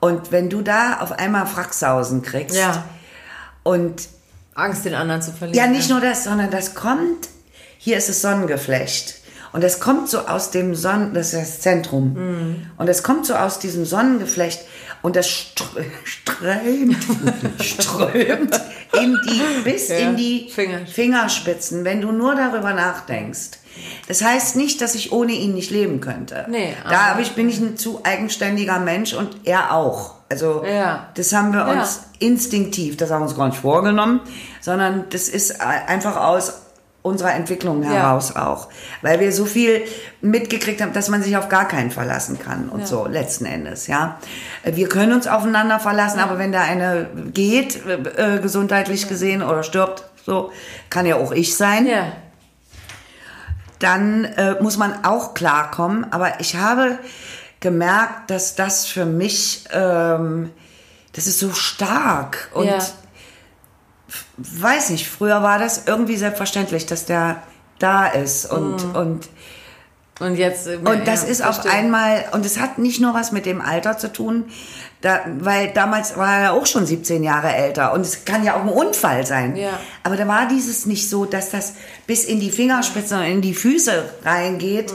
[0.00, 2.84] Und wenn du da auf einmal Fracksausen kriegst Ja.
[3.68, 4.08] Und
[4.54, 5.58] Angst, den anderen zu verlieren.
[5.58, 7.28] ja, nicht nur das, sondern das kommt,
[7.78, 9.16] hier ist das Sonnengeflecht.
[9.52, 12.14] Und das kommt so aus dem Sonnen, das ist das Zentrum.
[12.14, 12.66] Mhm.
[12.76, 14.60] Und das kommt so aus diesem Sonnengeflecht
[15.00, 15.64] und das str
[16.04, 16.96] strömt,
[17.62, 18.60] strömt
[19.00, 20.94] in die, bis Ja, in die Fingerspitzen.
[20.94, 23.58] Fingerspitzen, wenn du nur darüber nachdenkst.
[24.08, 26.46] Das heißt nicht, dass ich ohne ihn nicht leben könnte.
[26.48, 30.17] Nee, da ich, bin ich ein zu eigenständiger Mensch und er auch.
[30.30, 31.08] Also Ja.
[31.14, 31.80] das haben wir Ja.
[31.80, 34.20] uns instinktiv, das haben wir uns gar nicht vorgenommen,
[34.60, 36.62] sondern das ist einfach aus
[37.00, 37.90] unserer Entwicklung Ja.
[37.90, 38.68] heraus auch.
[39.00, 39.82] Weil wir so viel
[40.20, 42.86] mitgekriegt haben, dass man sich auf gar keinen verlassen kann und Ja.
[42.86, 44.18] so, letzten Endes, ja.
[44.64, 50.04] Wir können uns aufeinander verlassen, aber wenn da eine geht, äh, gesundheitlich gesehen, oder stirbt,
[50.26, 50.50] so,
[50.90, 52.12] kann ja auch ich sein Ja.
[53.78, 56.12] dann äh, muss man auch klarkommen.
[56.12, 56.98] Aber ich habe
[57.60, 60.50] gemerkt, dass das für mich, ähm,
[61.12, 62.50] das ist so stark.
[62.54, 62.78] Und Ja.
[64.38, 67.42] weiß nicht, früher war das irgendwie selbstverständlich, dass der
[67.78, 68.46] da ist.
[68.50, 69.28] Und, und,
[70.20, 70.66] Und jetzt.
[70.66, 71.72] äh, und das ja, ist auf verstehe.
[71.72, 74.44] einmal, und es hat nicht nur was mit dem Alter zu tun,
[75.00, 78.62] da, weil damals war er auch schon 17 Jahre älter und es kann ja auch
[78.62, 79.54] ein Unfall sein.
[79.54, 79.78] Ja.
[80.02, 81.74] Aber da war dieses nicht so, dass das
[82.08, 84.92] bis in die Fingerspitzen und in die Füße reingeht.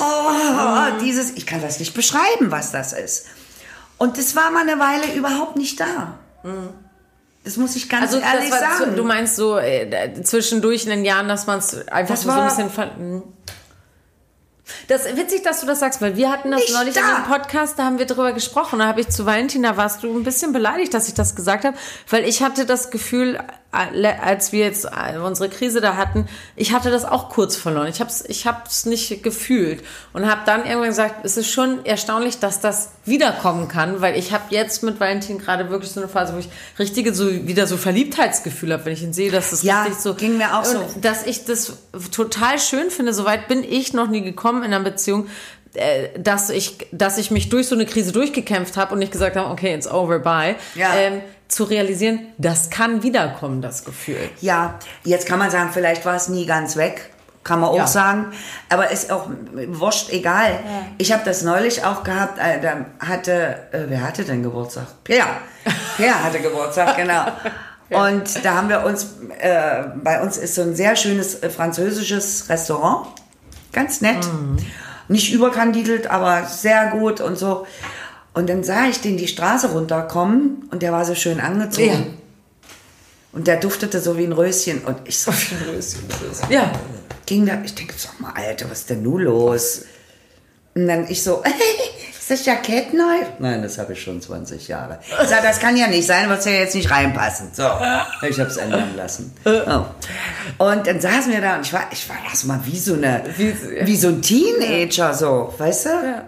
[0.00, 3.26] Oh, dieses, ich kann das nicht beschreiben, was das ist.
[3.98, 6.18] Und das war mal eine Weile überhaupt nicht da.
[7.44, 8.96] Das muss ich ganz Also ehrlich war, sagen.
[8.96, 12.44] du meinst so äh, zwischendurch in den Jahren, dass man es einfach Das so ein
[12.48, 13.22] bisschen ver- hm.
[14.88, 17.00] Das ist witzig, dass du das sagst, weil wir hatten das Nicht neulich da.
[17.00, 18.78] in einem Podcast, da haben wir drüber gesprochen.
[18.78, 21.76] Da habe ich zu Valentina, warst du ein bisschen beleidigt, dass ich das gesagt habe,
[22.08, 23.38] weil ich hatte das Gefühl,
[23.74, 27.88] als wir jetzt äh, unsere Krise da hatten, ich hatte das auch kurz verloren.
[27.88, 31.84] Ich habe es ich hab's nicht gefühlt und habe dann irgendwann gesagt, es ist schon
[31.84, 36.08] erstaunlich, dass das wiederkommen kann, weil ich habe jetzt mit Valentin gerade wirklich so eine
[36.08, 36.48] Phase, wo ich
[36.78, 40.14] richtige so wieder so Verliebtheitsgefühl habe, wenn ich ihn sehe, dass es Ja, richtig so
[40.14, 40.84] ging mir auch so.
[41.00, 41.74] dass ich das
[42.12, 43.12] total schön finde.
[43.12, 45.26] Soweit bin ich noch nie gekommen in einer Beziehung,
[45.74, 49.34] äh, dass ich, dass ich mich durch so eine Krise durchgekämpft habe und nicht gesagt
[49.36, 50.54] habe, okay, it's over, bye.
[50.76, 50.94] Ja.
[50.94, 51.20] Ähm,
[51.54, 54.18] zu realisieren, das kann wiederkommen, das Gefühl.
[54.40, 57.10] Ja, jetzt kann man sagen, vielleicht war es nie ganz weg.
[57.44, 57.86] Kann man auch Ja.
[57.86, 58.32] sagen.
[58.70, 59.28] Aber ist auch
[59.68, 60.60] wurscht, egal.
[60.96, 62.38] Ich habe das neulich auch gehabt.
[62.38, 63.32] Äh, da hatte,
[63.72, 64.86] äh, wer hatte denn Geburtstag?
[65.04, 65.26] Per.
[65.98, 67.26] Per hatte Geburtstag, genau.
[67.90, 72.48] Und da haben wir uns, äh, bei uns ist so ein sehr schönes äh, französisches
[72.48, 73.08] Restaurant.
[73.72, 74.26] Ganz nett.
[75.08, 77.66] Nicht überkandidelt, aber sehr gut und so.
[78.34, 81.86] Und dann sah ich den die Straße runterkommen und der war so schön angezogen.
[81.86, 81.96] Ja.
[83.32, 84.84] Und der duftete so wie ein Röschen.
[84.84, 85.32] Und ich so,
[86.50, 86.70] Ja.
[87.26, 89.82] ging da, ich denke, sag mal, Alter, was ist denn nun los?
[90.74, 91.42] Und dann ich so,
[92.20, 93.24] ist das Jackett neu?
[93.38, 94.98] Nein, das habe ich schon 20 Jahre.
[95.22, 97.50] Ich sag, das kann ja nicht sein, wird ja jetzt nicht reinpassen.
[97.52, 97.62] So,
[98.28, 99.32] ich habe es ändern lassen.
[99.44, 99.84] Oh.
[100.64, 103.54] Und dann saßen wir da und ich war, ich war erstmal wie so eine, Wie-
[103.86, 105.88] wie so ein Teenager, so, weißt du?
[105.90, 106.24] Ja.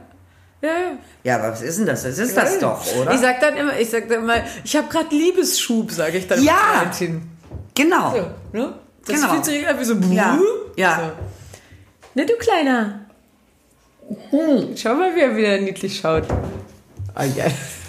[0.66, 0.98] Ja, ja.
[1.24, 2.02] Ja, aber was ist denn das?
[2.02, 3.12] Das ist das doch, oder?
[3.12, 6.42] Ich sag dann immer, ich sag dann immer, ich habe gerade Liebesschub, sage ich dann
[6.42, 6.90] Ja.
[7.74, 8.10] genau.
[8.12, 8.74] So, ne?
[9.06, 9.32] Das Genau.
[9.32, 10.44] fühlt sich an wie so, Ja, So.
[10.76, 11.12] ja.
[12.14, 13.00] Ne, du Kleiner.
[14.76, 16.24] Schau mal, wie er wieder niedlich schaut.
[17.14, 17.44] Ah, ja.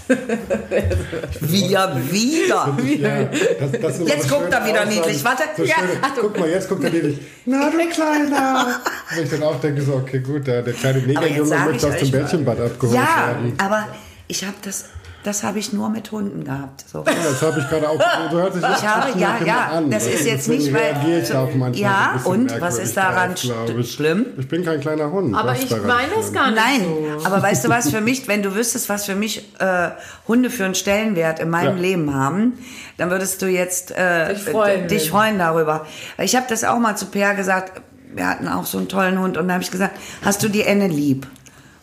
[0.08, 2.78] Wir wieder.
[3.00, 3.24] Ja,
[3.60, 4.90] das, das Jetzt guckt er wieder Aussagen.
[4.96, 5.24] niedlich.
[5.24, 5.44] Warte.
[5.58, 5.90] So Ja, schöne,
[6.22, 7.20] guck mal, jetzt guckt er niedlich.
[7.46, 8.82] Na, du Kleiner.
[9.18, 12.12] Und ich dann auch denke so, okay, gut, der, der kleine Negerjunge möchte aus dem.
[12.12, 13.54] Bällchenbad abgeholt Ja, werden.
[13.58, 13.88] aber
[14.28, 14.86] ich habe das,
[15.28, 16.86] das habe ich nur mit Hunden gehabt.
[16.92, 17.00] So.
[17.00, 18.00] Ja, das habe ich gerade auch.
[18.32, 19.92] So hört sich Ich habe, ja, ja, an.
[19.92, 22.62] das ist jetzt Deswegen nicht, weil- reagiere ich da auch manchmal Ja, und?
[22.62, 23.92] Was ist daran ich.
[23.92, 24.26] schlimm?
[24.38, 25.36] Ich bin kein kleiner Hund.
[25.36, 26.34] Aber ich meine das schlimm?
[26.34, 26.86] gar nicht Nein,
[27.20, 27.26] so.
[27.26, 29.90] aber weißt du was für mich, wenn du wüsstest, was für mich äh,
[30.28, 31.82] Hunde für einen Stellenwert in meinem Ja.
[31.82, 32.54] Leben haben,
[32.98, 34.88] dann würdest du jetzt äh, Dich freuen.
[34.88, 35.86] dich freuen darüber.
[36.18, 37.82] Ich habe das auch mal zu Per gesagt,
[38.16, 40.64] wir hatten auch so einen tollen Hund und dann habe ich gesagt, hast du die
[40.64, 41.28] Enne lieb?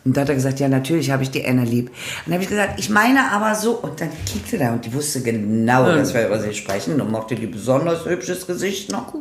[0.05, 1.87] Und da hat er gesagt, ja, natürlich habe ich die Enne lieb.
[1.89, 1.95] Und
[2.27, 3.71] dann habe ich gesagt, ich meine aber so.
[3.71, 7.33] Und dann kickte er und die wusste genau, dass wir über sie sprechen und mochte
[7.35, 9.13] die besonders hübsches Gesicht noch.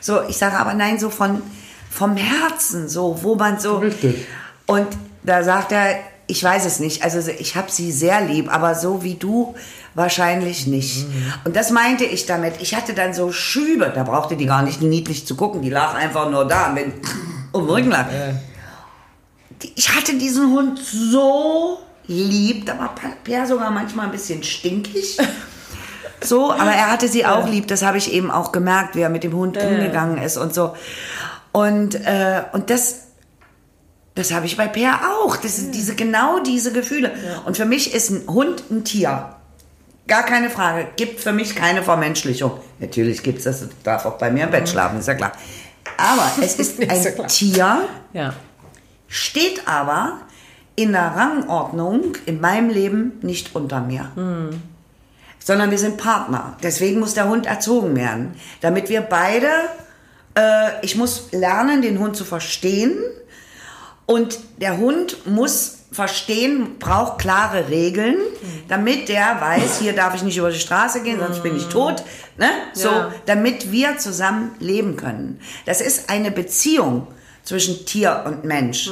[0.00, 1.40] So, ich sage aber nein, so von,
[1.90, 3.78] vom Herzen, so, wo man so.
[3.78, 4.26] Richtig.
[4.66, 4.86] Und
[5.22, 9.02] da sagt er, ich weiß es nicht, also ich habe sie sehr lieb, aber so
[9.02, 9.54] wie du
[9.94, 11.06] wahrscheinlich nicht.
[11.44, 12.54] Und das meinte ich damit.
[12.60, 15.94] Ich hatte dann so Schübe, da brauchte die gar nicht niedlich zu gucken, die lag
[15.94, 16.92] einfach nur da, mit
[17.52, 18.06] um Rücken lag.
[18.10, 18.57] Die-
[19.74, 22.94] Ich hatte diesen Hund so lieb, da war
[23.24, 25.18] Per sogar manchmal ein bisschen stinkig.
[26.20, 29.08] So, aber er hatte sie auch lieb, das habe ich eben auch gemerkt, wie er
[29.08, 30.74] mit dem Hund umgegangen ist und so.
[31.52, 33.02] Und, äh, und das,
[34.16, 35.36] das habe ich bei Per auch.
[35.36, 37.12] Das ist diese, genau diese Gefühle.
[37.46, 39.36] Und für mich ist ein Hund ein Tier.
[40.08, 40.88] Gar keine Frage.
[40.96, 42.52] Gibt für mich keine Vermenschlichung.
[42.80, 45.32] Natürlich gibt es das, darf auch bei mir im Bett schlafen, ist ja klar.
[45.96, 47.28] Aber es ist ja ein klar.
[47.28, 48.34] Tier, Ja.
[49.08, 50.20] Steht aber
[50.76, 54.10] in der Rangordnung in meinem Leben nicht unter mir.
[55.44, 56.56] Sondern wir sind Partner.
[56.62, 58.34] Deswegen muss der Hund erzogen werden.
[58.60, 59.48] Damit wir beide,
[60.36, 62.96] äh, ich muss lernen, den Hund zu verstehen.
[64.06, 68.16] Und der Hund muss verstehen, braucht klare Regeln,
[68.68, 72.04] damit der weiß, hier darf ich nicht über die Straße gehen, sonst bin ich tot.
[72.36, 72.48] Ne?
[72.74, 73.12] So, Ja.
[73.26, 75.40] damit wir zusammen leben können.
[75.64, 77.06] Das ist eine Beziehung
[77.48, 78.90] zwischen Tier und Mensch.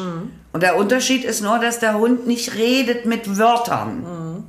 [0.52, 4.44] Und der Unterschied ist nur, dass der Hund nicht redet mit Wörtern.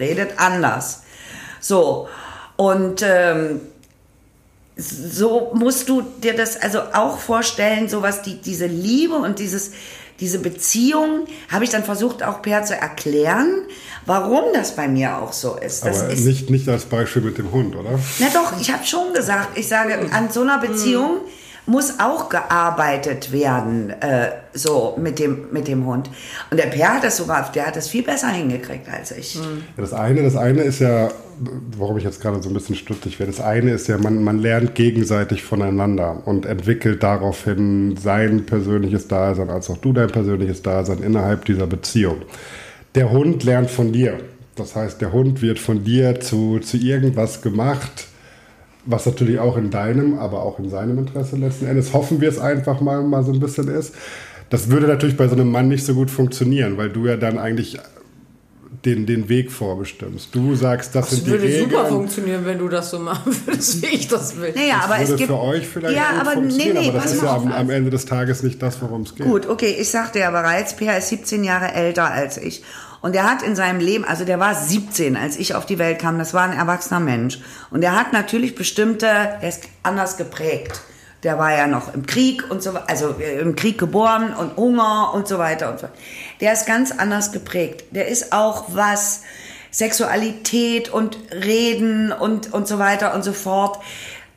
[0.00, 1.04] Redet anders.
[1.60, 2.08] So.
[2.56, 3.60] Und ähm,
[4.76, 9.70] so musst du dir das also auch vorstellen, so was die, diese Liebe und dieses,
[10.18, 13.62] diese Beziehung, habe ich dann versucht auch Per zu erklären,
[14.06, 15.84] warum das bei mir auch so ist.
[15.84, 17.96] Das Aber ist nicht, nicht als Beispiel mit dem Hund, oder?
[18.18, 21.20] na doch, ich habe schon gesagt, ich sage, an so einer Beziehung
[21.66, 26.10] muss auch gearbeitet werden, äh, so mit dem, mit dem Hund.
[26.50, 29.36] Und der Per hat das sogar, der hat das viel besser hingekriegt als ich.
[29.36, 29.42] Ja,
[29.76, 31.10] Das eine, das eine ist ja,
[31.78, 34.38] warum ich jetzt gerade so ein bisschen stutzig werde, das eine ist ja, man, man
[34.40, 40.98] lernt gegenseitig voneinander und entwickelt daraufhin sein persönliches Dasein, als auch du dein persönliches Dasein
[41.02, 42.22] innerhalb dieser Beziehung.
[42.94, 44.18] der Hund lernt von dir.
[44.56, 48.08] Das heißt, der Hund wird von dir zu, zu irgendwas gemacht,
[48.84, 52.38] was natürlich auch in deinem, aber auch in seinem Interesse letzten Endes, hoffen wir es
[52.38, 53.94] einfach mal, mal so ein bisschen ist.
[54.50, 57.38] Das würde natürlich bei so einem Mann nicht so gut funktionieren, weil du ja dann
[57.38, 57.78] eigentlich
[58.84, 60.34] den, den Weg vorbestimmst.
[60.34, 61.50] Du sagst, das, das sind die Regeln.
[61.50, 64.52] Das würde super funktionieren, wenn du das so machen würdest, wie ich das will.
[64.54, 66.98] Naja, das aber würde es gibt, für euch vielleicht ja, aber, funktionieren, nee, nee, aber
[66.98, 69.26] das ist ja am, am, Ende des Tages nicht das, worum es geht.
[69.26, 72.62] Gut, okay, ich sagte ja bereits, Peer ist 17 Jahre älter als ich.
[73.02, 75.98] Und er hat in seinem Leben, also der war 17, als ich auf die Welt
[75.98, 77.40] kam, das war ein erwachsener Mensch.
[77.70, 80.80] Und er hat natürlich bestimmte, er ist anders geprägt.
[81.24, 85.12] Der war ja noch im Krieg und so, also äh, im Krieg geboren und Hunger
[85.14, 85.88] und so weiter und so.
[86.40, 87.84] Der ist ganz anders geprägt.
[87.90, 89.22] Der ist auch was
[89.72, 93.80] Sexualität und Reden und, und so weiter und so fort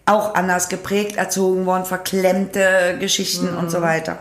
[0.07, 3.57] auch anders geprägt erzogen worden, verklemmte Geschichten mhm.
[3.57, 3.83] und so mhm.
[3.83, 4.19] weiter.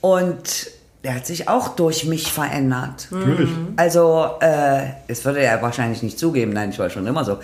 [0.00, 0.70] Und
[1.04, 3.08] der hat sich auch durch mich verändert.
[3.10, 3.50] Natürlich.
[3.76, 7.38] Also, äh, es würde er wahrscheinlich nicht zugeben, nein, ich war schon immer so.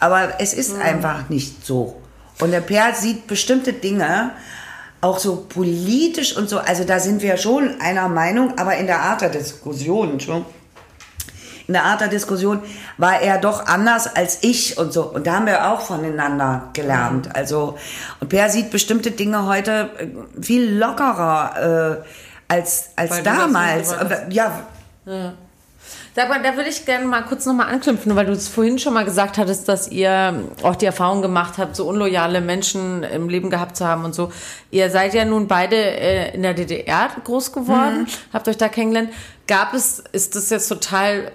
[0.00, 0.82] Aber es ist mhm.
[0.82, 2.00] einfach nicht so.
[2.40, 4.32] Und der Per sieht bestimmte Dinge,
[5.00, 9.00] auch so politisch und so, also da sind wir schon einer Meinung, aber in der
[9.00, 10.44] Art der Diskussion, schon,
[11.68, 12.60] in der Art der Diskussion
[12.96, 15.04] war er doch anders als ich und so.
[15.04, 17.26] Und da haben wir auch voneinander gelernt.
[17.26, 17.32] Mhm.
[17.34, 17.76] Also,
[18.20, 19.90] und Per sieht bestimmte Dinge heute
[20.40, 22.04] viel lockerer, äh,
[22.48, 23.94] als, als damals.
[24.30, 24.66] Ja.
[25.04, 25.34] ja.
[26.16, 29.04] Da, da würde ich gerne mal kurz nochmal anknüpfen, weil du es vorhin schon mal
[29.04, 33.76] gesagt hattest, dass ihr auch die Erfahrung gemacht habt, so unloyale Menschen im Leben gehabt
[33.76, 34.32] zu haben und so.
[34.70, 38.06] Ihr seid ja nun beide äh, in der DDR groß geworden, mhm.
[38.32, 39.10] habt euch da kennengelernt.
[39.46, 41.30] Gab es, ist das jetzt total,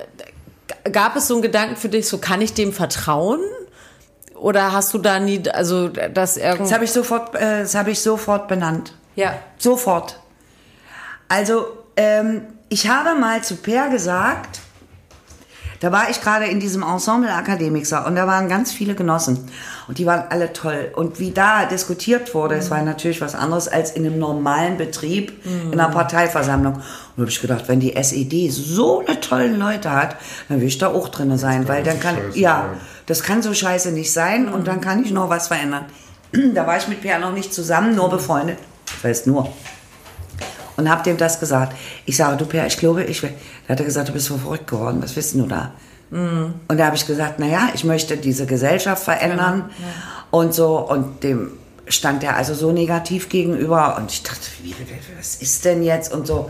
[0.91, 3.39] gab es so einen Gedanken für dich, so kann ich dem vertrauen?
[4.33, 6.63] Oder hast du da nie, also das irgendwie.
[6.63, 8.95] Das habe ich sofort, äh, das habe ich sofort benannt.
[9.15, 9.35] Ja.
[9.59, 10.20] Sofort.
[11.31, 11.65] Also,
[11.95, 14.59] ähm, ich habe mal zu Per gesagt,
[15.79, 19.49] da war ich gerade in diesem Ensemble Akademixer und da waren ganz viele Genossen
[19.87, 20.91] und die waren alle toll.
[20.93, 22.71] Und wie da diskutiert wurde, es mhm.
[22.71, 25.71] war natürlich was anderes als in einem normalen Betrieb, mhm.
[25.71, 26.73] in einer Parteiversammlung.
[26.73, 26.83] Und
[27.15, 30.17] da habe ich gedacht, wenn die SED so eine tollen Leute hat,
[30.49, 32.71] dann will ich da auch drin sein, weil dann kann, ja,
[33.05, 34.53] das kann so scheiße nicht sein mhm.
[34.53, 35.85] und dann kann ich noch was verändern.
[36.53, 38.57] da war ich mit Per noch nicht zusammen, nur befreundet.
[38.85, 39.47] Das heißt nur
[40.81, 41.75] und habe dem das gesagt.
[42.05, 43.33] Ich sage, du Per, ich glaube, ich will.
[43.67, 45.71] Da hat er gesagt, du bist so verrückt geworden, was wissen du da?
[46.09, 46.53] Mhm.
[46.67, 49.87] Und da habe ich gesagt, naja, ich möchte diese Gesellschaft verändern genau.
[49.87, 50.25] ja.
[50.31, 50.79] und so.
[50.79, 51.51] Und dem
[51.87, 54.73] stand er also so negativ gegenüber und ich dachte, wie,
[55.17, 56.49] was ist denn jetzt und so.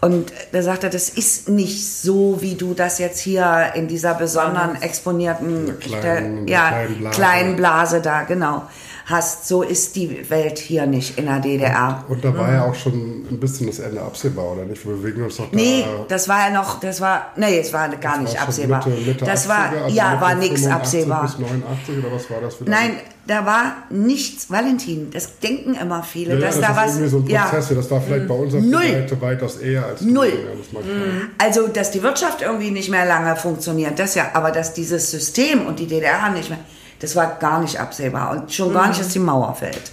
[0.00, 4.14] Und da sagt er, das ist nicht so, wie du das jetzt hier in dieser
[4.14, 7.14] besonderen exponierten kleinen, ja, kleinen Blase.
[7.14, 8.62] kleinen Blase da, genau
[9.06, 9.48] hast.
[9.48, 12.04] So ist die Welt hier nicht in der DDR.
[12.08, 12.54] Und, da war mhm.
[12.54, 14.84] ja auch schon ein bisschen das Ende absehbar, oder nicht?
[14.86, 15.56] Wir bewegen uns doch da.
[15.56, 18.86] Nee, das war ja noch, das war, nee, es war gar nicht absehbar.
[18.86, 21.22] Mitte, Mitte das 80er, war, also ja, war nichts absehbar.
[21.22, 22.54] Bis 89 oder was war das?
[22.54, 22.92] Für Nein,
[23.26, 26.96] da war nichts, Valentin, das denken immer viele, ja, dass das da was.
[26.96, 27.76] Irgendwie so ein Prozess, ja.
[27.76, 28.82] das war vielleicht bei uns auf Null.
[28.82, 30.32] Seite weitaus eher als Null.
[30.72, 31.30] Mhm.
[31.38, 35.66] Also, dass die Wirtschaft irgendwie nicht mehr lange funktioniert, das ja, aber dass dieses System
[35.66, 36.58] und die DDR nicht mehr,
[37.04, 39.02] das war gar nicht absehbar und schon gar nicht, mhm.
[39.02, 39.92] dass die Mauer fällt.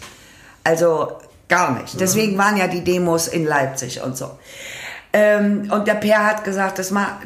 [0.63, 1.11] Also
[1.49, 1.99] gar nicht.
[1.99, 4.31] Deswegen waren ja die Demos in Leipzig und so.
[5.11, 7.19] Ähm, und der Per hat gesagt, das, ma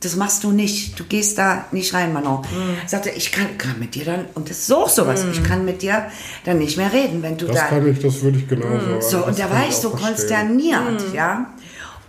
[0.00, 0.98] das machst du nicht.
[0.98, 2.40] Du gehst da nicht rein, Manon.
[2.40, 2.88] Mhm.
[2.88, 5.32] Sagte, ich kann, kann mit dir dann, und das ist auch sowas, mhm.
[5.32, 6.06] ich kann mit dir
[6.46, 7.60] dann nicht mehr reden, wenn du das da.
[7.62, 8.86] Das kann ich, das würde ich genauso.
[8.86, 9.02] Mhm.
[9.02, 11.14] So, und da war ich so konsterniert, mhm.
[11.14, 11.46] ja.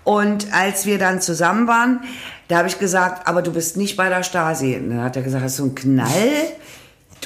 [0.05, 1.99] Und als wir dann zusammen waren,
[2.47, 4.78] da habe ich gesagt, aber du bist nicht bei der Stasi.
[4.78, 6.07] Und dann hat er gesagt, hast du einen Knall?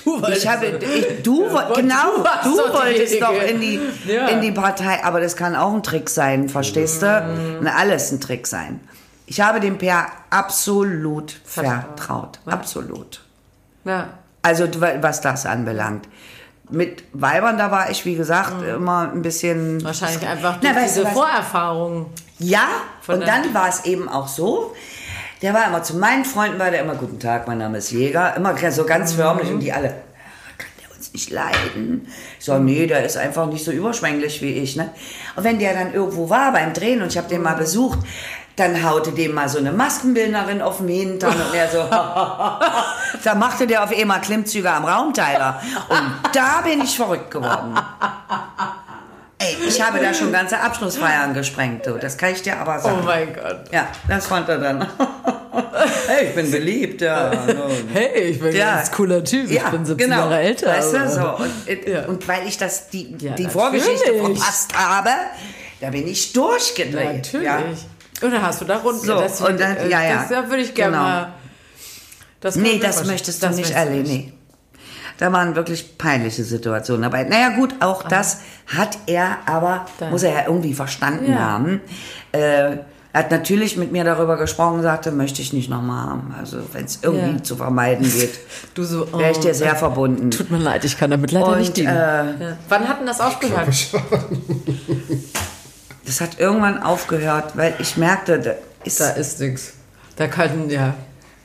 [0.03, 4.27] Du wolltest, ich habe, ich, du, genau, du, du wolltest doch in die, ja.
[4.27, 7.59] in die Partei, aber das kann auch ein Trick sein, verstehst du?
[7.61, 7.67] Mhm.
[7.67, 8.79] Alles ein Trick sein.
[9.25, 12.39] Ich habe dem Per absolut vertraut, vertraut.
[12.45, 12.53] Ja.
[12.53, 13.21] absolut.
[13.85, 14.09] Ja.
[14.41, 14.67] Also
[15.01, 16.07] was das anbelangt.
[16.69, 18.75] Mit Weibern, da war ich, wie gesagt, mhm.
[18.75, 19.83] immer ein bisschen...
[19.83, 22.07] Wahrscheinlich einfach durch na, diese Vorerfahrung.
[22.39, 22.67] Ja,
[23.07, 24.73] und dann war es eben auch so,
[25.41, 28.35] der war immer zu meinen Freunden, war der immer, guten Tag, mein Name ist Jäger,
[28.35, 29.89] immer so ganz förmlich und die alle,
[30.57, 32.07] kann der uns nicht leiden?
[32.37, 34.89] Ich so, nee, der ist einfach nicht so überschwänglich wie ich, ne?
[35.35, 37.99] Und wenn der dann irgendwo war beim Drehen und ich habe den mal besucht,
[38.55, 41.77] dann haute dem mal so eine Maskenbildnerin auf den Hintern und er so,
[43.23, 45.61] da machte der auf einmal Klimmzüge am Raumteiler.
[45.89, 47.75] Und da bin ich verrückt geworden.
[49.41, 51.97] Ey, ich habe da schon ganze Abschlussfeiern gesprengt, du.
[51.97, 52.99] Das kann ich dir aber sagen.
[53.01, 53.61] Oh mein Gott.
[53.71, 54.81] Ja, das fand er dann.
[56.07, 57.31] hey, ich bin beliebt, ja.
[57.91, 58.75] Hey, ich bin ja.
[58.75, 59.49] ein cooler Typ.
[59.49, 60.21] Ja, ich bin 17 genau.
[60.21, 60.67] Jahre älter.
[60.67, 61.43] Weißt du, so.
[61.43, 62.05] Und, ja.
[62.05, 65.09] und weil ich das, die, ja, die Vorgeschichte verpasst habe,
[65.79, 67.15] da bin ich durchgedreht.
[67.15, 67.45] Natürlich.
[67.45, 67.59] Ja.
[68.21, 69.01] Und dann hast du da rund.
[69.01, 70.15] So, das, und dann- äh, ja, ja.
[70.17, 71.03] Das, da würde ich gerne Genau.
[71.03, 71.33] mal.
[72.41, 74.33] Das Nee, das möchtest du Das nicht erleben.
[75.21, 77.23] Da waren wirklich peinliche Situationen dabei.
[77.25, 80.09] Naja gut, auch das hat er aber, Dann.
[80.09, 81.37] muss er ja irgendwie verstanden Ja.
[81.37, 81.79] haben.
[82.31, 82.77] Äh,
[83.13, 86.33] er hat natürlich mit mir darüber gesprochen und sagte, möchte ich nicht nochmal haben.
[86.39, 87.43] Also wenn es irgendwie Ja.
[87.43, 88.31] zu vermeiden geht,
[88.73, 90.31] Du so, wäre ich oh, dir sehr verbunden.
[90.31, 91.89] Tut mir leid, ich kann damit leider Und, nicht dienen.
[91.95, 91.99] äh,
[92.43, 92.57] ja.
[92.67, 93.67] Wann hat denn das aufgehört?
[96.05, 98.51] Das hat irgendwann aufgehört, weil ich merkte, da
[98.83, 99.73] ist, Da ist nichts.
[100.15, 100.95] Da kann, ja.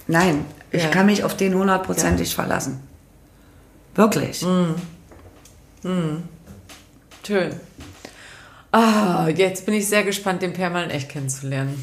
[0.06, 0.88] nein, ich Ja.
[0.88, 2.80] kann mich auf den hundertprozentig verlassen.
[3.97, 4.42] Wirklich.
[4.42, 6.22] Mhm.
[7.26, 7.61] Schön.
[8.72, 11.82] Ah, jetzt bin ich sehr gespannt, den Per mal in echt kennenzulernen.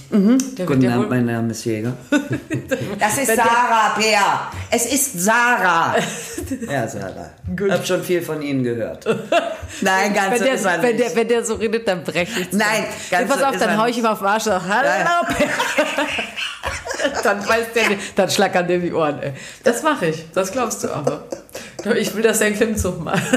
[0.57, 1.93] Der Guten Abend, mein Name ist Jäger.
[2.99, 4.51] Das ist Sarah, Peer.
[4.69, 5.95] Es ist Sarah.
[6.69, 7.31] Ja, Sarah.
[7.65, 9.05] Ich habe schon viel von Ihnen gehört.
[9.81, 12.51] Nein, ganz wenn, der, ist er wenn, der, wenn der so redet, dann breche ich
[12.51, 14.45] Nein, ganz Pass auf, ist dann er hau ich ihm auf den Arsch.
[14.45, 15.21] Hallo, Ja.
[15.23, 15.47] Per.
[17.23, 19.19] dann weiß der nicht, dann schlackern dir die Ohren.
[19.21, 19.33] Ey.
[19.63, 21.23] Das mache ich, das glaubst du aber.
[21.97, 23.21] Ich will, dass der einen Klimmzug macht.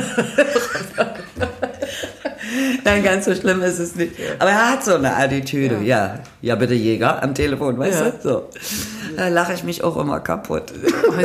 [2.84, 4.12] Nein, ganz so schlimm ist es nicht.
[4.38, 5.78] Aber er hat so eine Attitüde.
[5.82, 8.10] Ja, ja, bitte Jäger am Telefon, weißt Ja.
[8.10, 8.22] du?
[8.22, 8.48] So.
[9.16, 10.72] Da lache ich mich auch immer kaputt.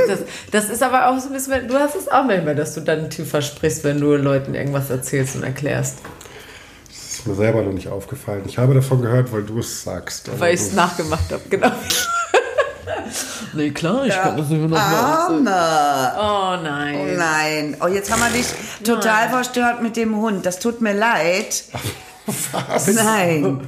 [0.07, 0.19] Das,
[0.51, 3.09] das ist aber auch so ein bisschen, du hast es auch manchmal, dass du dann
[3.09, 5.97] tiefer sprichst, wenn du Leuten irgendwas erzählst und erklärst.
[6.87, 8.41] Das ist mir selber noch nicht aufgefallen.
[8.47, 10.29] Ich habe davon gehört, weil du es sagst.
[10.39, 11.71] Weil ich es das- nachgemacht habe, genau.
[13.53, 15.39] nee, klar, ich kann das nicht mehr noch Arme.
[16.17, 17.15] Oh Oh nein.
[17.17, 17.77] nein.
[17.81, 18.47] Oh, jetzt haben wir dich
[18.83, 20.45] total verstört mit dem Hund.
[20.45, 21.63] Das tut mir leid.
[22.95, 23.61] Nein.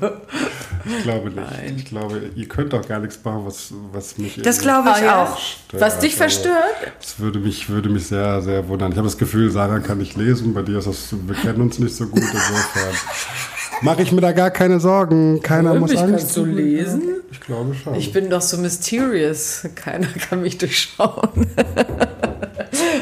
[0.86, 1.78] Ich glaube nicht.
[1.78, 4.40] Ich glaube, ihr könnt doch gar nichts machen, was, was mich.
[4.42, 5.24] Das glaube ich Ah, ja?
[5.24, 5.38] auch.
[5.74, 6.76] Was dich aber- verstört?
[7.02, 8.92] Das würde mich, würde mich sehr, sehr wundern.
[8.92, 10.54] Ich habe das Gefühl, Sarah kann nicht lesen.
[10.54, 12.22] Bei dir ist das, wir kennen uns nicht so gut.
[12.22, 12.94] Insofern
[13.84, 15.42] mache ich mir da gar keine Sorgen.
[15.42, 16.56] Keiner muss Angst kannst du haben.
[16.56, 17.02] lesen?
[17.32, 17.96] Ich glaube schon.
[17.96, 19.68] Ich bin doch so mysterious.
[19.76, 21.48] Keiner kann mich durchschauen.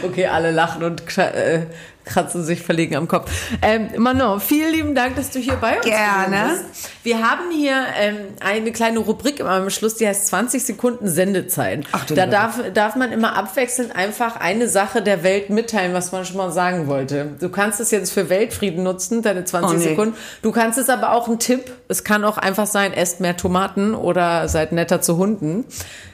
[0.04, 1.66] okay, alle lachen und äh,
[2.06, 3.32] kratzen sich verlegen am Kopf.
[3.62, 6.50] Ähm, Manon, vielen lieben Dank, dass du hier bei uns Gerne.
[6.52, 6.90] bist.
[7.04, 11.86] Wir haben hier ähm, eine kleine Rubrik am Schluss, die heißt 20 Sekunden Sendezeit.
[11.92, 16.12] Ach, du da darf, darf man immer abwechselnd einfach eine Sache der Welt mitteilen, was
[16.12, 17.36] man schon mal sagen wollte.
[17.40, 19.90] Du kannst es jetzt für Weltfrieden nutzen, deine 20 Oh, nee.
[19.90, 20.16] Sekunden.
[20.42, 21.72] Du kannst es aber auch ein Tipp.
[21.88, 25.66] Es kann auch einfach sein, esst mehr Tomaten oder seid netter zu Hunden.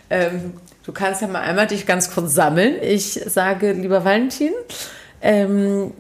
[0.10, 0.54] Ähm,
[0.88, 2.76] du kannst ja mal einmal dich ganz kurz sammeln.
[2.82, 4.54] Ich sage, lieber Valentin,
[5.22, 5.92] ähm,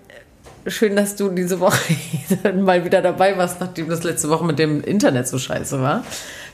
[0.66, 1.94] schön, dass du diese Woche
[2.56, 6.04] mal wieder dabei warst, nachdem das letzte Woche mit dem Internet so scheiße war.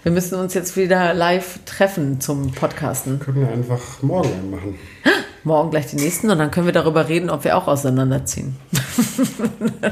[0.02, 3.20] Wir müssen uns jetzt wieder live treffen zum Podcasten.
[3.20, 4.80] können wir einfach morgen machen.
[5.46, 8.56] Morgen gleich die nächsten und dann können wir darüber reden, ob wir auch auseinanderziehen.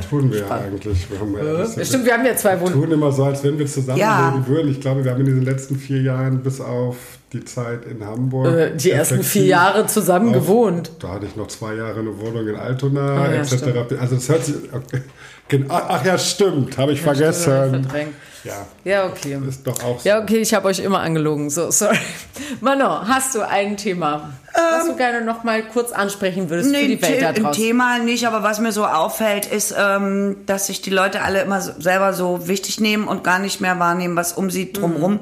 [0.10, 1.10] Tun wir ja eigentlich.
[1.12, 2.82] Wir haben ja, das Stimmt, wir haben ja zwei Wohnungen.
[2.84, 4.44] tun immer so, als wenn wir zusammenleben Ja.
[4.48, 4.72] würden.
[4.72, 6.96] Ich glaube, wir haben in diesen letzten vier Jahren bis auf
[7.34, 8.48] die Zeit in Hamburg.
[8.56, 10.92] Äh, Die ersten vier Jahre zusammen auf- gewohnt.
[11.00, 13.58] Da hatte ich noch zwei Jahre eine Wohnung in Altona, Ah, ja, etc.
[13.58, 14.00] stimmt.
[14.00, 14.56] Also das hört sich.
[14.74, 15.66] Okay.
[15.68, 17.44] Ach ja, stimmt, habe ich Stimmt, vergessen.
[17.84, 18.14] verdrängt.
[18.44, 19.40] Ja, Ja, okay.
[19.48, 20.08] ist doch auch so.
[20.10, 21.50] Ja, okay, ich habe euch immer angelogen.
[21.50, 21.98] So, sorry.
[22.62, 27.02] Manon, hast du ein Thema, was du gerne noch mal kurz ansprechen würdest für die
[27.02, 27.64] Welt da ein draußen?
[27.64, 31.62] Thema nicht, aber was mir so auffällt, ist, ähm, dass sich die Leute alle immer
[31.62, 35.20] so, selber so wichtig nehmen und gar nicht mehr wahrnehmen, was um sie drumherum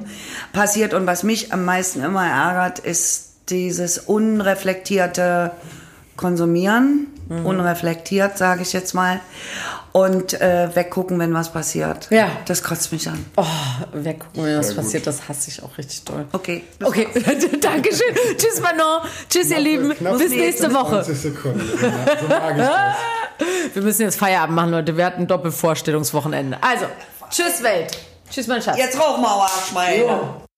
[0.52, 0.94] passiert.
[0.94, 5.52] Und was mich am meisten immer ärgert, ist dieses unreflektierte
[6.16, 7.06] Konsumieren,
[7.44, 9.20] unreflektiert, sage ich jetzt mal,
[9.92, 12.08] und äh, weggucken, wenn was passiert.
[12.10, 12.28] Ja.
[12.46, 13.24] Das kotzt mich an.
[13.36, 13.44] Oh,
[13.92, 14.84] weggucken, wenn was Sehr gut.
[14.84, 16.26] passiert, das hasse ich auch richtig doll.
[16.32, 16.64] Okay.
[16.82, 17.08] Okay,
[17.60, 18.14] Dankeschön.
[18.36, 19.02] Tschüss, Manon.
[19.28, 19.94] Tschüss, ihr Lieben.
[19.94, 21.02] Knapp Bis nächste Woche.
[21.02, 21.60] 20 Sekunden.
[21.78, 21.86] So
[22.28, 22.96] mag ich das.
[23.74, 24.96] Wir müssen jetzt Feierabend machen, Leute.
[24.96, 26.58] Wir hatten ein Doppelvorstellungswochenende.
[26.60, 26.84] Also,
[27.30, 27.96] tschüss, Welt.
[28.30, 28.76] Tschüss, mein Schatz.
[28.78, 30.40] Jetzt Rauchmauer, Schweine.